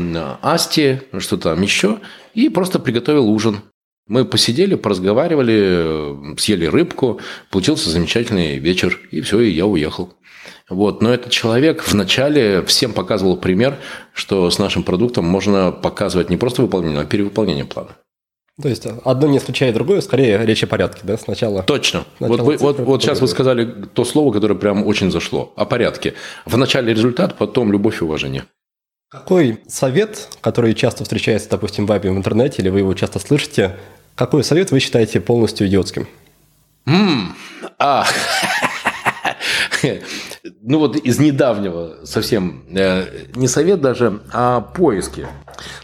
[0.40, 2.00] асти, что там еще,
[2.32, 3.60] и просто приготовил ужин.
[4.08, 7.20] Мы посидели, поразговаривали, съели рыбку,
[7.50, 10.14] получился замечательный вечер, и все, и я уехал.
[10.68, 11.02] Вот.
[11.02, 13.78] Но этот человек вначале всем показывал пример,
[14.12, 17.96] что с нашим продуктом можно показывать не просто выполнение, а перевыполнение плана.
[18.62, 21.62] То есть одно не исключает другое, скорее речь о порядке, да, сначала.
[21.64, 22.04] Точно.
[22.18, 23.64] Сначала вот, вы, вот, вот сейчас вы сказали
[23.94, 25.52] то слово, которое прям очень зашло.
[25.56, 26.14] О порядке.
[26.46, 28.44] Вначале результат, потом любовь и уважение.
[29.14, 33.76] Какой совет, который часто встречается, допустим, в вайбе в интернете, или вы его часто слышите,
[34.16, 36.08] какой совет вы считаете полностью идиотским?
[36.86, 37.28] Mm,
[37.78, 38.06] а.
[40.62, 43.06] ну вот из недавнего совсем, э,
[43.36, 45.28] не совет даже, а поиски.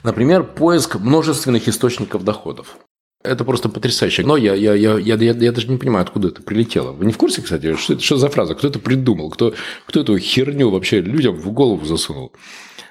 [0.03, 2.79] Например, поиск множественных источников доходов.
[3.23, 4.25] Это просто потрясающе.
[4.25, 6.91] Но я, я, я, я, я, я даже не понимаю, откуда это прилетело.
[6.91, 8.57] Вы не в курсе, кстати, что это что за фраза?
[8.57, 9.31] Кто это придумал?
[9.31, 9.55] Кто,
[9.87, 12.33] кто эту херню вообще людям в голову засунул?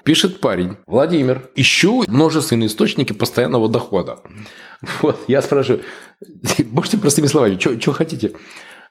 [0.04, 4.20] Пишет парень, Владимир, ищу множественные источники постоянного дохода.
[5.02, 5.82] Вот, я спрашиваю,
[6.70, 8.32] можете простыми словами, что хотите?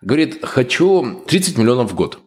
[0.02, 2.20] Говорит, хочу 30 миллионов в год.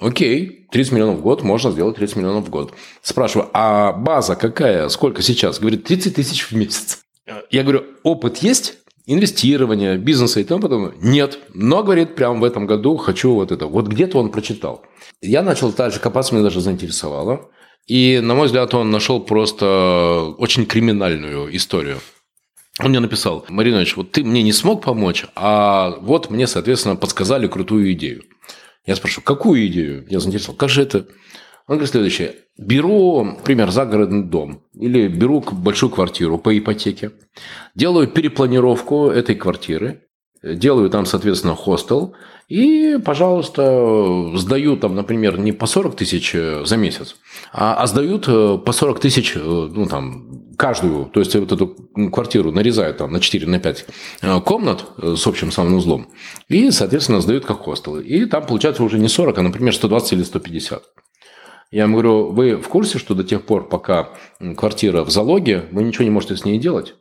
[0.00, 2.74] Окей, 30 миллионов в год, можно сделать 30 миллионов в год.
[3.00, 5.60] Спрашиваю, а база какая, сколько сейчас?
[5.60, 7.04] Говорит, 30 тысяч в месяц.
[7.50, 8.78] Я говорю, опыт есть?
[9.06, 10.94] Инвестирование, бизнеса и тому подобное?
[11.00, 11.38] Нет.
[11.52, 13.66] Но, говорит, прямо в этом году хочу вот это.
[13.66, 14.82] Вот где-то он прочитал.
[15.20, 17.50] Я начал дальше копаться, меня даже заинтересовало.
[17.86, 21.98] И, на мой взгляд, он нашел просто очень криминальную историю.
[22.80, 27.46] Он мне написал, Маринович, вот ты мне не смог помочь, а вот мне, соответственно, подсказали
[27.46, 28.24] крутую идею.
[28.86, 30.06] Я спрашиваю, какую идею?
[30.10, 30.56] Я заинтересовал.
[30.56, 31.06] Как же это?
[31.66, 32.34] Он говорит следующее.
[32.58, 37.12] Беру, например, загородный дом или беру большую квартиру по ипотеке,
[37.74, 40.02] делаю перепланировку этой квартиры,
[40.44, 42.14] делаю там, соответственно, хостел
[42.48, 47.16] и, пожалуйста, сдаю там, например, не по 40 тысяч э, за месяц,
[47.52, 51.74] а, а сдают э, по 40 тысяч, э, ну, там, каждую, то есть вот эту
[52.12, 53.86] квартиру нарезают там на 4, на 5
[54.44, 56.08] комнат с общим самым узлом
[56.48, 58.04] и, соответственно, сдают как хостелы.
[58.04, 60.82] И там получается уже не 40, а, например, 120 или 150.
[61.70, 64.10] Я ему говорю, вы в курсе, что до тех пор, пока
[64.56, 66.94] квартира в залоге, вы ничего не можете с ней делать?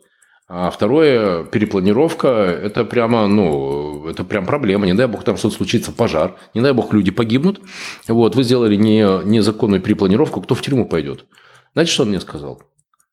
[0.47, 4.85] А второе, перепланировка, это прямо, ну, это прям проблема.
[4.85, 6.35] Не дай бог там что-то случится, пожар.
[6.53, 7.61] Не дай бог люди погибнут.
[8.07, 11.25] Вот, вы сделали не, незаконную перепланировку, кто в тюрьму пойдет?
[11.73, 12.61] Знаете, что он мне сказал?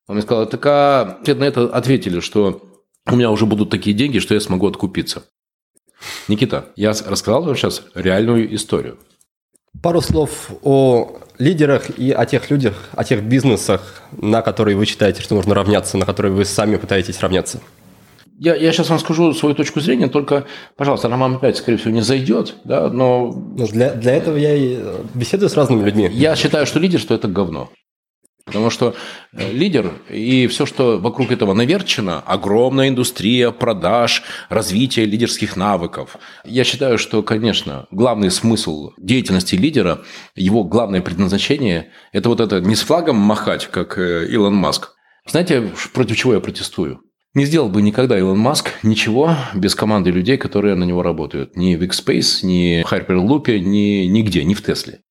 [0.08, 2.62] Он мне сказал, так а на это ответили, что
[3.06, 5.22] у меня уже будут такие деньги, что я смогу откупиться.
[6.28, 8.98] Никита, я рассказал вам сейчас реальную историю.
[9.82, 15.22] Пару слов о лидерах и о тех людях, о тех бизнесах, на которые вы считаете,
[15.22, 17.60] что нужно равняться, на которые вы сами пытаетесь равняться.
[18.38, 21.90] Я, я сейчас вам скажу свою точку зрения, только, пожалуйста, она вам опять, скорее всего,
[21.90, 23.32] не зайдет, да, но...
[23.56, 24.78] Ну, для, для этого я и
[25.12, 26.08] беседую с разными людьми.
[26.10, 27.70] Я считаю, что лидерство– это говно.
[28.50, 28.96] Потому что
[29.32, 36.16] э, лидер и все, что вокруг этого наверчено, огромная индустрия продаж, развитие лидерских навыков.
[36.44, 40.00] Я считаю, что, конечно, главный смысл деятельности лидера,
[40.34, 44.94] его главное предназначение– это вот это не с флагом махать, как э, Илон Маск.
[45.26, 47.00] Знаете, против чего я протестую?
[47.34, 51.54] Не сделал бы никогда Илон Маск ничего без команды людей, которые на него работают.
[51.54, 55.02] Ни в X-Space, ни в Hyperloop, ни нигде, ни в Тесле.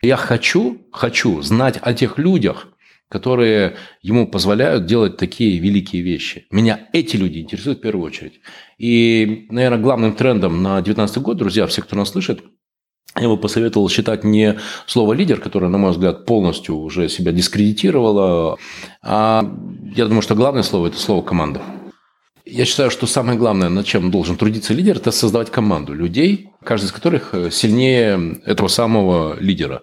[0.00, 2.68] Я хочу, хочу знать о тех людях,
[3.08, 6.46] которые ему позволяют делать такие великие вещи.
[6.50, 8.40] Меня эти люди интересуют в первую очередь.
[8.76, 12.44] И, наверное, главным трендом на 2019 год, друзья, все, кто нас слышит,
[13.16, 18.58] я бы посоветовал считать не слово «лидер», которое, на мой взгляд, полностью уже себя дискредитировало,
[19.02, 19.42] а
[19.96, 21.62] я думаю, что главное слово– это слово «команда».
[22.50, 26.86] Я считаю, что самое главное, над чем должен трудиться лидер, это создавать команду людей, каждый
[26.86, 29.82] из которых сильнее этого самого лидера.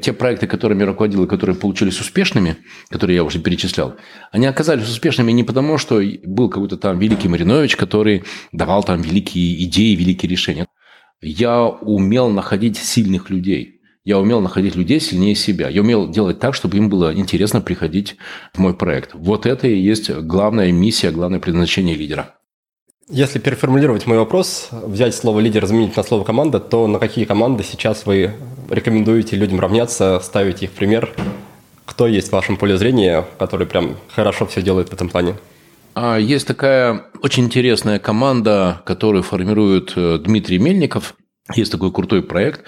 [0.00, 2.56] Те проекты, которыми руководил и которые получились успешными,
[2.88, 3.96] которые я уже перечислял,
[4.32, 9.62] они оказались успешными не потому, что был какой-то там великий Маринович, который давал там великие
[9.64, 10.66] идеи, великие решения.
[11.20, 15.68] Я умел находить сильных людей– я умел находить людей сильнее себя.
[15.68, 18.16] Я умел делать так, чтобы им было интересно приходить
[18.54, 19.10] в мой проект.
[19.14, 22.34] Вот это и есть главная миссия, главное предназначение лидера.
[23.08, 27.64] Если переформулировать мой вопрос, взять слово лидер, заменить на слово команда, то на какие команды
[27.64, 28.34] сейчас вы
[28.70, 31.12] рекомендуете людям равняться, ставить их в пример?
[31.84, 35.34] Кто есть в вашем поле зрения, который прям хорошо все делает в этом плане?
[35.94, 41.16] А, есть такая очень интересная команда, которую формирует э, Дмитрий Мельников.
[41.54, 42.64] Есть такой крутой проект,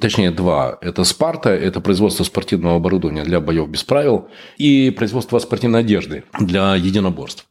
[0.00, 0.78] точнее два.
[0.80, 6.74] Это «Спарта», это производство спортивного оборудования для боев без правил и производство спортивной одежды для
[6.74, 7.46] единоборств.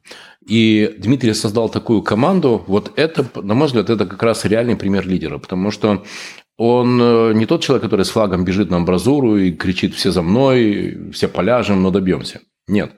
[0.45, 2.63] И Дмитрий создал такую команду.
[2.67, 6.03] Вот это, на мой взгляд, это как раз реальный пример лидера, потому что
[6.57, 10.21] он э, не тот человек, который с флагом бежит на амбразуру и кричит «все за
[10.21, 12.41] мной, все поляжем, но добьемся».
[12.67, 12.91] Нет.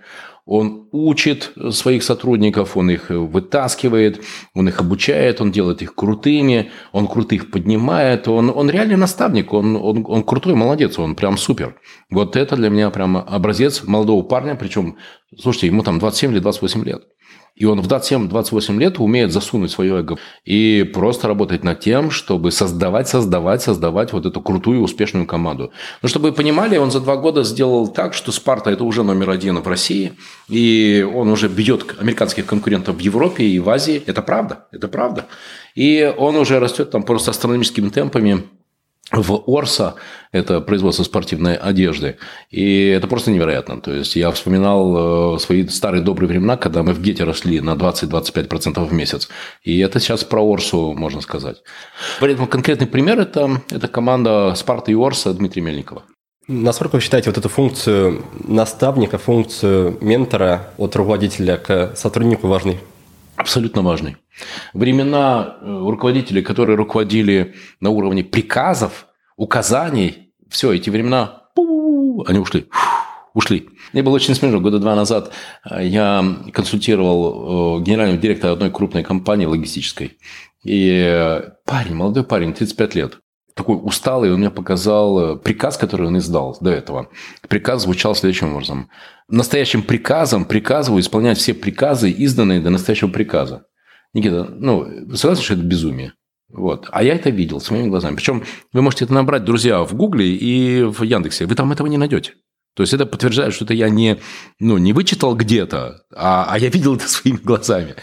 [0.46, 4.24] Он учит своих сотрудников, он их вытаскивает,
[4.54, 9.76] он их обучает, он делает их крутыми, он крутых поднимает, он, он реальный наставник, он,
[9.76, 11.76] он, он крутой, молодец, он прям супер.
[12.12, 14.98] Вот это для меня прям образец молодого парня, причем,
[15.36, 17.04] слушайте, ему там 27 или 28 лет.
[17.56, 22.52] И он в 27-28 лет умеет засунуть свое эго и просто работать над тем, чтобы
[22.52, 25.72] создавать, создавать, создавать вот эту крутую успешную команду.
[26.02, 29.30] Но чтобы вы понимали, он за два года сделал так, что Спарта– это уже номер
[29.30, 30.14] один в России,
[30.50, 34.04] и он уже бьет американских конкурентов в Европе и в Азии.
[34.06, 35.26] Это правда, это правда.
[35.76, 38.44] И он уже растет там просто астрономическими темпами
[39.12, 39.96] в Орса,
[40.32, 42.18] это производство спортивной одежды.
[42.50, 43.80] И это просто невероятно.
[43.80, 47.76] То есть я вспоминал э, свои старые добрые времена, когда мы в Гете росли на
[47.76, 49.30] 20-25% в месяц.
[49.64, 51.58] И это сейчас про Орсу можно сказать.
[52.20, 56.04] Поэтому конкретный пример это, это команда Спарта и Орса Дмитрия Мельникова.
[56.48, 62.80] Насколько вы считаете вот эту функцию наставника, функцию ментора от руководителя к сотруднику важной?
[63.36, 64.18] Абсолютно важный.
[64.74, 71.44] Времена э, руководителей, которые руководили на уровне приказов, указаний, все, эти времена,
[72.28, 72.68] они ушли.
[73.34, 73.68] Ушли.
[73.92, 74.62] Мне было очень смешно.
[74.62, 75.32] Года два назад
[75.70, 76.24] э, я
[76.54, 80.18] консультировал э, генерального директора одной крупной компании логистической.
[80.64, 83.20] И парень, молодой парень, 35 лет,
[83.56, 87.10] такой усталый, он мне показал приказ, который он издал до этого.
[87.48, 88.90] Приказ звучал следующим образом.
[89.30, 93.66] Настоящим приказом приказываю исполнять все приказы, изданные до настоящего приказа.
[94.14, 96.14] Никита, ну, вы согласны, что это безумие?
[96.50, 96.88] Вот.
[96.92, 98.16] А я это видел своими глазами.
[98.16, 101.46] Причем вы можете это набрать, друзья, в Гугле и в Яндексе.
[101.46, 102.34] Вы там этого не найдете.
[102.76, 104.20] То есть это подтверждает, что это я не,
[104.60, 107.96] ну, не вычитал где-то, а, а я видел это своими глазами.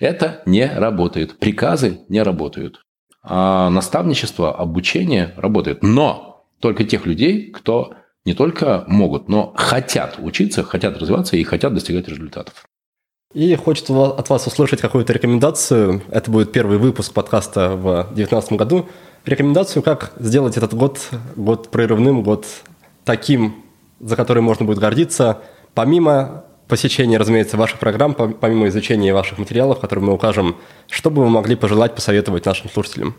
[0.00, 1.38] Это не работает.
[1.38, 2.82] Приказы не работают.
[3.22, 5.82] А наставничество, обучение работает.
[5.82, 7.94] Но только тех людей, кто
[8.24, 12.66] не только могут, но хотят учиться, хотят развиваться и хотят достигать результатов.
[13.34, 16.02] И хочется от вас услышать какую-то рекомендацию.
[16.10, 18.88] Это будет первый выпуск подкаста в 2019 году.
[19.26, 20.98] Рекомендацию, как сделать этот год,
[21.36, 22.46] год прерывным, год
[23.04, 23.64] таким,
[24.00, 25.42] за который можно будет гордиться,
[25.74, 30.56] помимо посещения, разумеется, ваших программ, помимо изучения ваших материалов, которые мы укажем,
[30.88, 33.16] что бы вы могли пожелать, посоветовать нашим слушателям?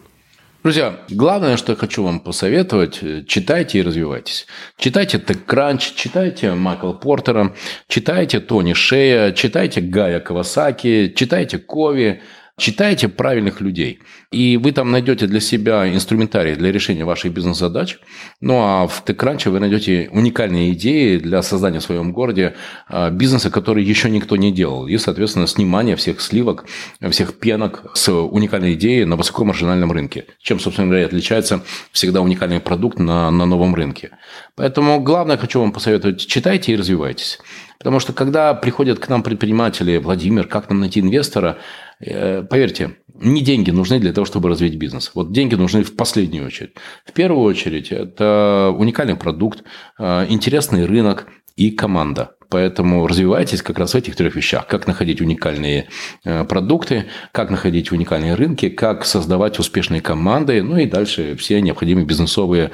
[0.62, 4.45] Друзья, главное, что я хочу вам посоветовать, э, читайте и развивайтесь.
[4.78, 7.56] Читайте TechCrunch, читайте Майкла Портера,
[7.88, 12.22] читайте Тони Шея, читайте Гая Кавасаки, читайте Кови,
[12.60, 13.99] Читайте правильных людей,
[14.32, 17.99] и вы там найдете для себя инструментарий для решения ваших бизнес-задач.
[18.41, 22.55] Ну а в TechCrunch вы найдете уникальные идеи для создания в своем городе
[22.89, 24.88] а, бизнеса, который еще никто не делал.
[24.88, 26.66] И, соответственно, снимание всех сливок,
[27.10, 30.26] всех пенок с уникальной идеей на высокомаржинальном рынке.
[30.41, 34.12] Чем, собственно говоря, отличается всегда уникальный продукт на, на новом рынке.
[34.55, 37.39] Поэтому главное, хочу вам посоветовать, читайте и развивайтесь.
[37.80, 41.57] Потому что когда приходят к нам предприниматели, Владимир, как нам найти инвестора,
[42.00, 45.12] поверьте, не деньги нужны для того, чтобы развить бизнес.
[45.14, 46.72] Вот деньги нужны в последнюю очередь.
[47.06, 49.64] В первую очередь это уникальный продукт,
[49.97, 52.36] э, интересный рынок и команда.
[52.50, 54.66] Поэтому развивайтесь как раз в этих трех вещах.
[54.66, 55.88] Как находить уникальные
[56.24, 62.06] э, продукты, как находить уникальные рынки, как создавать успешные команды, ну и дальше все необходимые
[62.06, 62.72] бизнесовые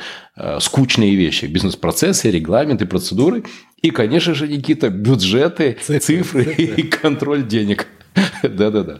[0.59, 1.45] скучные вещи.
[1.45, 3.45] Бизнес-процессы, регламенты, процедуры.
[3.81, 6.43] И, конечно же, Никита, бюджеты, цифры, цифры.
[6.53, 7.87] и контроль денег.
[8.43, 8.99] Да-да-да.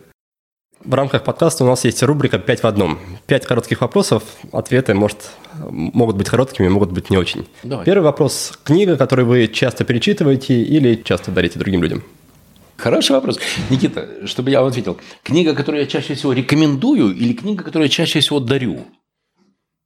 [0.83, 2.99] В рамках подкаста у нас есть рубрика «Пять в одном».
[3.25, 5.31] Пять коротких вопросов, ответы может,
[5.69, 7.47] могут быть короткими, могут быть не очень.
[7.63, 7.85] Давай.
[7.85, 8.53] Первый вопрос.
[8.63, 12.03] Книга, которую вы часто перечитываете или часто дарите другим людям?
[12.77, 13.39] Хороший вопрос.
[13.69, 14.97] Никита, чтобы я вам ответил.
[15.23, 18.85] Книга, которую я чаще всего рекомендую или книга, которую я чаще всего дарю?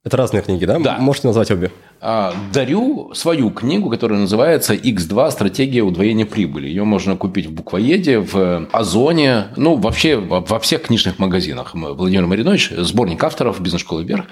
[0.06, 0.80] Это разные книги, да?
[0.80, 0.98] Да.
[0.98, 1.72] Можете назвать обе.
[2.00, 6.68] А, дарю свою книгу, которая называется X2 «Стратегия удвоения прибыли».
[6.68, 11.72] Ее можно купить в буквоеде, в Озоне, ну, вообще во всех книжных магазинах.
[11.74, 14.28] Владимир Маринович, сборник авторов «Бизнес-школы вверх»,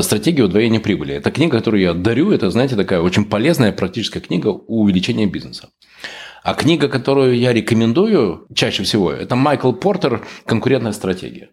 [0.00, 1.14] «Стратегия удвоения прибыли».
[1.14, 2.32] Это книга, которую я дарю.
[2.32, 5.68] Это, знаете, такая очень полезная практическая книга увеличения бизнеса.
[6.42, 11.50] А книга, которую я рекомендую чаще всего, это Майкл Портер «Конкурентная стратегия».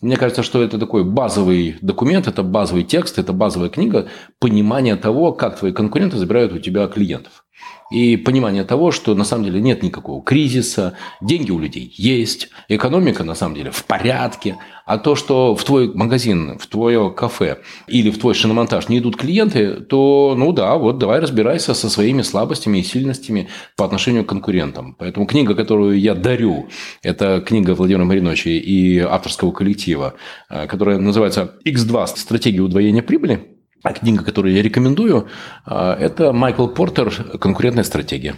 [0.00, 4.08] Мне кажется, что это такой базовый документ, это базовый текст, это базовая книга
[4.38, 7.44] понимания того, как твои конкуренты забирают у тебя клиентов
[7.90, 13.24] и понимание того, что на самом деле нет никакого кризиса, деньги у людей есть, экономика
[13.24, 18.10] на самом деле в порядке, а то, что в твой магазин, в твое кафе или
[18.10, 22.78] в твой шиномонтаж не идут клиенты, то, ну да, вот давай разбирайся со своими слабостями
[22.78, 24.96] и сильностями по отношению к конкурентам.
[24.98, 26.68] Поэтому книга, которую я дарю,
[27.02, 30.14] это книга Владимира Мариновича и авторского коллектива,
[30.48, 32.06] э, которая называется «X2.
[32.16, 33.57] Стратегия удвоения прибыли».
[33.82, 35.28] А книга, которую я рекомендую,
[35.64, 38.36] а, это Майкл Портер «Конкурентная стратегия».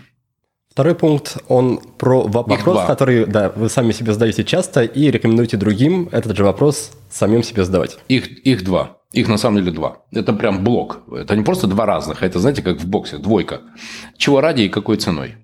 [0.70, 6.08] Второй пункт, он про вопрос, который да, вы сами себе задаете часто и рекомендуете другим
[6.12, 7.98] этот же вопрос самим себе задавать.
[8.08, 8.98] Их, их два.
[9.12, 10.04] Их на самом деле два.
[10.12, 11.00] Это прям блок.
[11.12, 13.62] Это не просто два разных, а это, знаете, как в боксе, двойка.
[14.16, 15.34] Чего ради и какой ценой?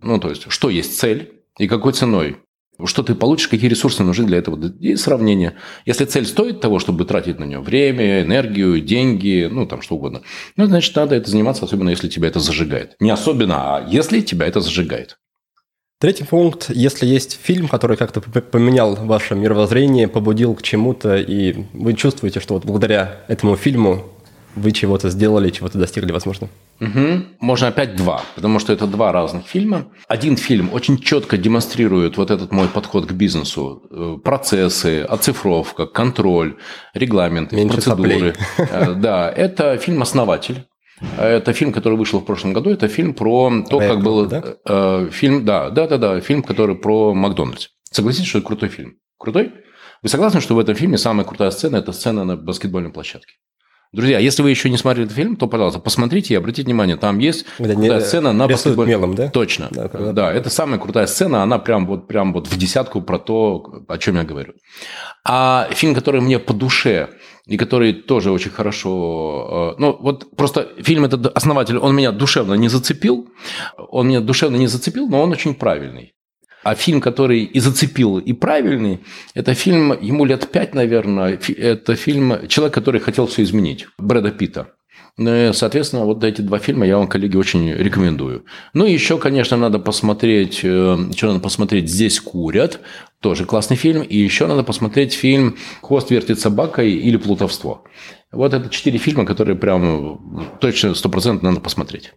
[0.00, 2.38] Ну, то есть, что есть цель и какой ценой?
[2.86, 4.58] Что ты получишь, какие ресурсы нужны для этого.
[4.80, 5.54] И сравнение.
[5.86, 10.22] Если цель стоит того, чтобы тратить на нее время, энергию, деньги, ну, там, что угодно,
[10.56, 12.96] ну, значит, надо это заниматься, особенно если тебя это зажигает.
[13.00, 15.18] Не особенно, а если тебя это зажигает.
[16.00, 16.70] Третий пункт.
[16.70, 22.54] Если есть фильм, который как-то поменял ваше мировоззрение, побудил к чему-то, и вы чувствуете, что
[22.54, 24.06] вот благодаря этому фильму
[24.56, 26.48] вы чего-то сделали, чего-то достигли, возможно.
[26.80, 27.24] Угу.
[27.40, 29.92] Можно опять два, потому что это два разных фильма.
[30.08, 33.82] Один фильм очень четко демонстрирует вот этот мой подход к бизнесу.
[33.90, 36.56] Э, процессы, оцифровка, контроль,
[36.94, 38.34] регламенты, Меньше процедуры.
[38.58, 40.64] Э, да, это фильм «Основатель».
[41.18, 42.70] Это фильм, который вышел в прошлом году.
[42.70, 44.26] Это фильм про то, Рэком, как был...
[44.26, 44.44] Да?
[44.68, 46.20] Э, фильм, да, да, да, да.
[46.20, 47.68] Фильм, который про Макдональдс.
[47.90, 48.96] Согласитесь, что это крутой фильм?
[49.18, 49.52] Крутой?
[50.02, 53.34] Вы согласны, что в этом фильме самая крутая сцена– это сцена на баскетбольной площадке?
[53.92, 57.18] Друзья, если вы еще не смотрели этот фильм, то, пожалуйста, посмотрите и обратите внимание, там
[57.18, 58.92] есть да, не, сцена на баскетбольной...
[58.92, 59.28] мелом, да?
[59.28, 59.68] Точно.
[59.72, 63.82] Да, да, это самая крутая сцена, она прям вот, прям вот в десятку про то,
[63.88, 64.52] о чем я говорю.
[65.24, 67.08] А фильм, который мне по душе,
[67.46, 69.74] и который тоже очень хорошо...
[69.76, 73.28] Э, ну, вот просто фильм этот основатель, он меня душевно не зацепил,
[73.76, 76.14] он меня душевно не зацепил, но он очень правильный.
[76.62, 79.00] А фильм, который и зацепил, и правильный,
[79.34, 84.68] это фильм, ему лет пять, наверное, это фильм «Человек, который хотел все изменить» Брэда Питта.
[85.16, 88.44] Ну соответственно, вот эти два фильма я вам, коллеги, очень рекомендую.
[88.74, 92.80] Ну и еще, конечно, надо посмотреть, э, еще надо посмотреть «Здесь курят»,
[93.20, 94.02] тоже классный фильм.
[94.02, 97.84] И еще надо посмотреть фильм «Хвост вертит собакой» или «Плутовство».
[98.32, 102.12] Вот это четыре фильма, которые прям точно стопроцентно надо посмотреть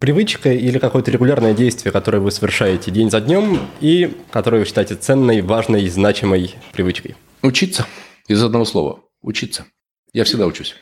[0.00, 4.96] привычка или какое-то регулярное действие, которое вы совершаете день за днем и которое вы считаете
[4.96, 7.14] ценной, важной, значимой привычкой?
[7.42, 7.86] Учиться.
[8.26, 9.00] Из одного слова.
[9.20, 9.66] Учиться.
[10.12, 10.74] Я всегда учусь.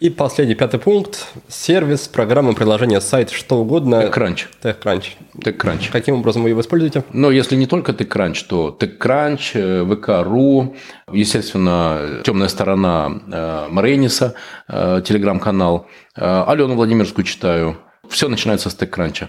[0.00, 1.28] И последний, пятый пункт.
[1.48, 4.02] Сервис, программа, приложение, сайт, что угодно.
[4.02, 4.46] TechCrunch.
[4.60, 5.04] TechCrunch.
[5.36, 5.90] TechCrunch.
[5.90, 7.04] Каким образом вы его используете?
[7.12, 10.76] Но если не только TechCrunch, то TechCrunch, э, VK.ru,
[11.12, 14.34] естественно, темная сторона э, Марениса,
[14.68, 15.86] э, телеграм-канал.
[16.14, 17.78] Алену Владимирскую читаю
[18.12, 19.28] все начинается с TechCrunch.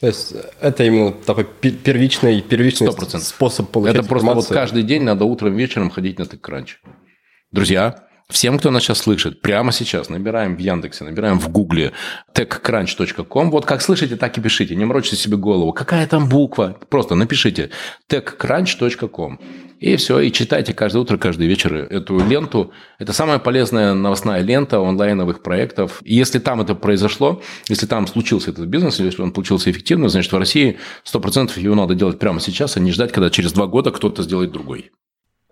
[0.00, 3.20] То есть это именно такой первичный, первичный 100%.
[3.20, 6.76] способ получать Это просто вот каждый день надо утром, вечером ходить на TechCrunch.
[7.50, 11.92] Друзья, Всем, кто нас сейчас слышит, прямо сейчас набираем в Яндексе, набираем в Гугле
[12.34, 13.50] techcrunch.com.
[13.50, 14.74] Вот как слышите, так и пишите.
[14.74, 15.74] Не морочите себе голову.
[15.74, 16.78] Какая там буква?
[16.88, 17.68] Просто напишите
[18.10, 19.38] techcrunch.com.
[19.78, 22.72] И все, и читайте каждое утро, каждый вечер эту ленту.
[22.98, 26.00] Это самая полезная новостная лента онлайновых проектов.
[26.02, 30.32] И если там это произошло, если там случился этот бизнес, если он получился эффективным, значит,
[30.32, 33.90] в России 100% его надо делать прямо сейчас, а не ждать, когда через два года
[33.90, 34.90] кто-то сделает другой.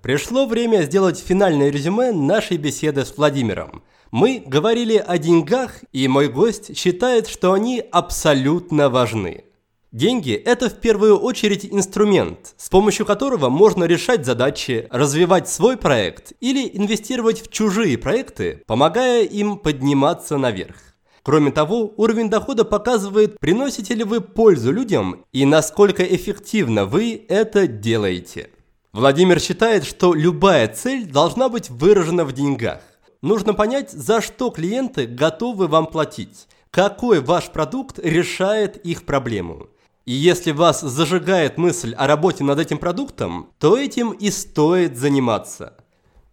[0.02, 3.84] Пришло время сделать финальное резюме нашей беседы с Владимиром.
[4.10, 9.44] Мы говорили о деньгах, и мой гость считает, что они абсолютно важны.
[9.92, 16.32] Деньги– это в первую очередь инструмент, с помощью которого можно решать задачи, развивать свой проект
[16.40, 20.76] или инвестировать в чужие проекты, помогая им подниматься наверх.
[21.22, 27.68] Кроме того, уровень дохода показывает, приносите ли вы пользу людям и насколько эффективно вы это
[27.68, 28.50] делаете.
[28.92, 32.82] Владимир считает, что любая цель должна быть выражена в деньгах.
[33.22, 39.70] Нужно понять, за что клиенты готовы вам платить, какой ваш продукт решает их проблему.
[40.04, 45.78] И если вас зажигает мысль о работе над этим продуктом, то этим и стоит заниматься.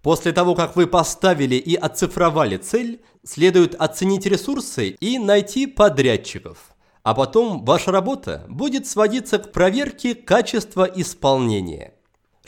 [0.01, 6.57] После того, как вы поставили и оцифровали цель, следует оценить ресурсы и найти подрядчиков.
[7.03, 11.93] А потом ваша работа будет сводиться к проверке качества исполнения.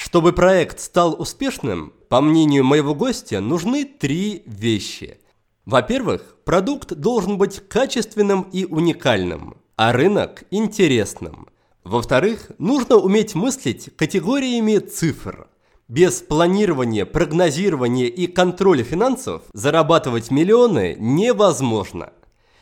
[0.03, 5.19] Чтобы проект стал успешным, по мнению моего гостя, нужны три вещи.
[5.65, 11.49] Во-первых, продукт должен быть качественным и уникальным, а рынок– интересным.
[11.83, 15.47] Во-вторых, нужно уметь мыслить категориями цифр.
[15.87, 22.11] Без планирования, прогнозирования и контроля финансов зарабатывать миллионы невозможно.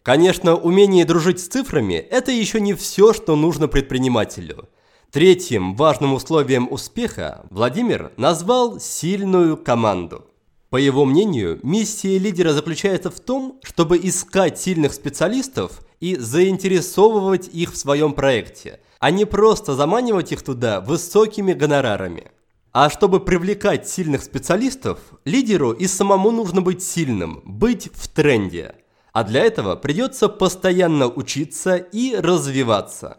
[0.04, 4.68] Конечно, умение дружить с цифрами– это еще не все, что нужно предпринимателю–
[5.12, 10.28] Третьим важным условием успеха Владимир назвал сильную команду.
[10.70, 17.74] По его мнению, миссия лидера заключается в том, чтобы искать сильных специалистов и заинтересовывать их
[17.74, 22.30] в своем проекте, а не просто заманивать их туда высокими гонорарами.
[22.72, 28.76] А чтобы привлекать сильных специалистов, лидеру и самому нужно быть сильным, быть в тренде.
[29.12, 33.18] А для этого придется постоянно учиться и развиваться.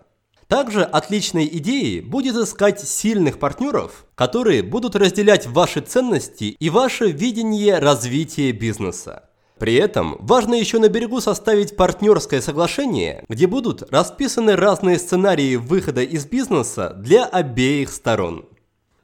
[0.51, 7.78] Также отличной идеей будет искать сильных партнеров, которые будут разделять ваши ценности и ваше видение
[7.78, 9.30] развития бизнеса.
[9.61, 16.03] При этом важно еще на берегу составить партнерское соглашение, где будут расписаны разные сценарии выхода
[16.03, 18.44] из бизнеса для обеих сторон.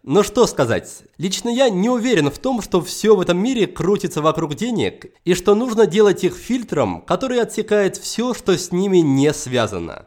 [0.02, 4.20] Но что сказать, лично я не уверен в том, что все в этом мире крутится
[4.20, 9.32] вокруг денег, и что нужно делать их фильтром, который отсекает все, что с ними не
[9.32, 10.06] связано.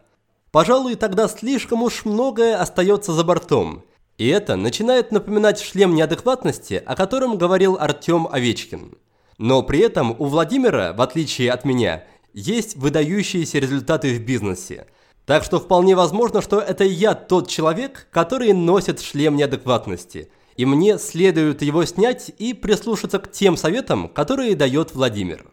[0.52, 3.84] Пожалуй, тогда слишком уж многое остается за бортом.
[4.18, 8.98] И это начинает напоминать шлем неадекватности, о котором говорил Артем Овечкин.
[9.38, 14.88] Но при этом у Владимира, в отличие от меня, есть выдающиеся результаты в бизнесе.
[15.26, 20.32] Так что вполне возможно, что это я тот человек, который носит шлем неадекватности.
[20.58, 25.46] И мне следует его снять и прислушаться к тем советам, которые дает Владимир.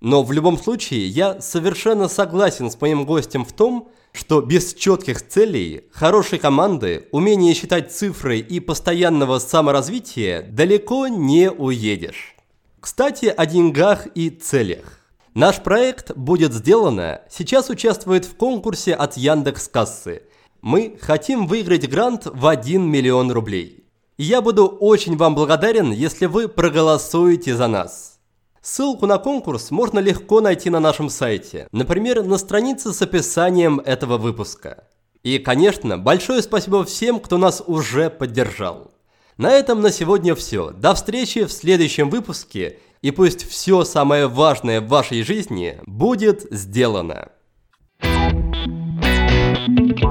[0.00, 5.26] Но в любом случае я совершенно согласен с моим гостем в том, что без четких
[5.26, 12.36] целей, хорошей команды, умения считать цифры и постоянного саморазвития далеко не уедешь.
[12.80, 15.00] Кстати, о деньгах и целях.
[15.34, 20.22] Наш проект «Будет сделано» сейчас участвует в конкурсе от Яндекс Кассы.
[20.62, 23.84] Мы хотим выиграть грант в 1 миллион рублей.
[24.16, 28.17] Я буду очень вам благодарен, если вы проголосуете за нас.
[28.60, 34.18] Ссылку на конкурс можно легко найти на нашем сайте, например, на странице с описанием этого
[34.18, 34.84] выпуска.
[35.22, 38.92] И, конечно, большое спасибо всем, кто нас уже поддержал.
[39.36, 40.70] На этом на сегодня все.
[40.70, 47.28] До встречи в следующем выпуске, и пусть все самое важное в вашей жизни будет сделано.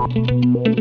[0.10, 0.77] Thank you.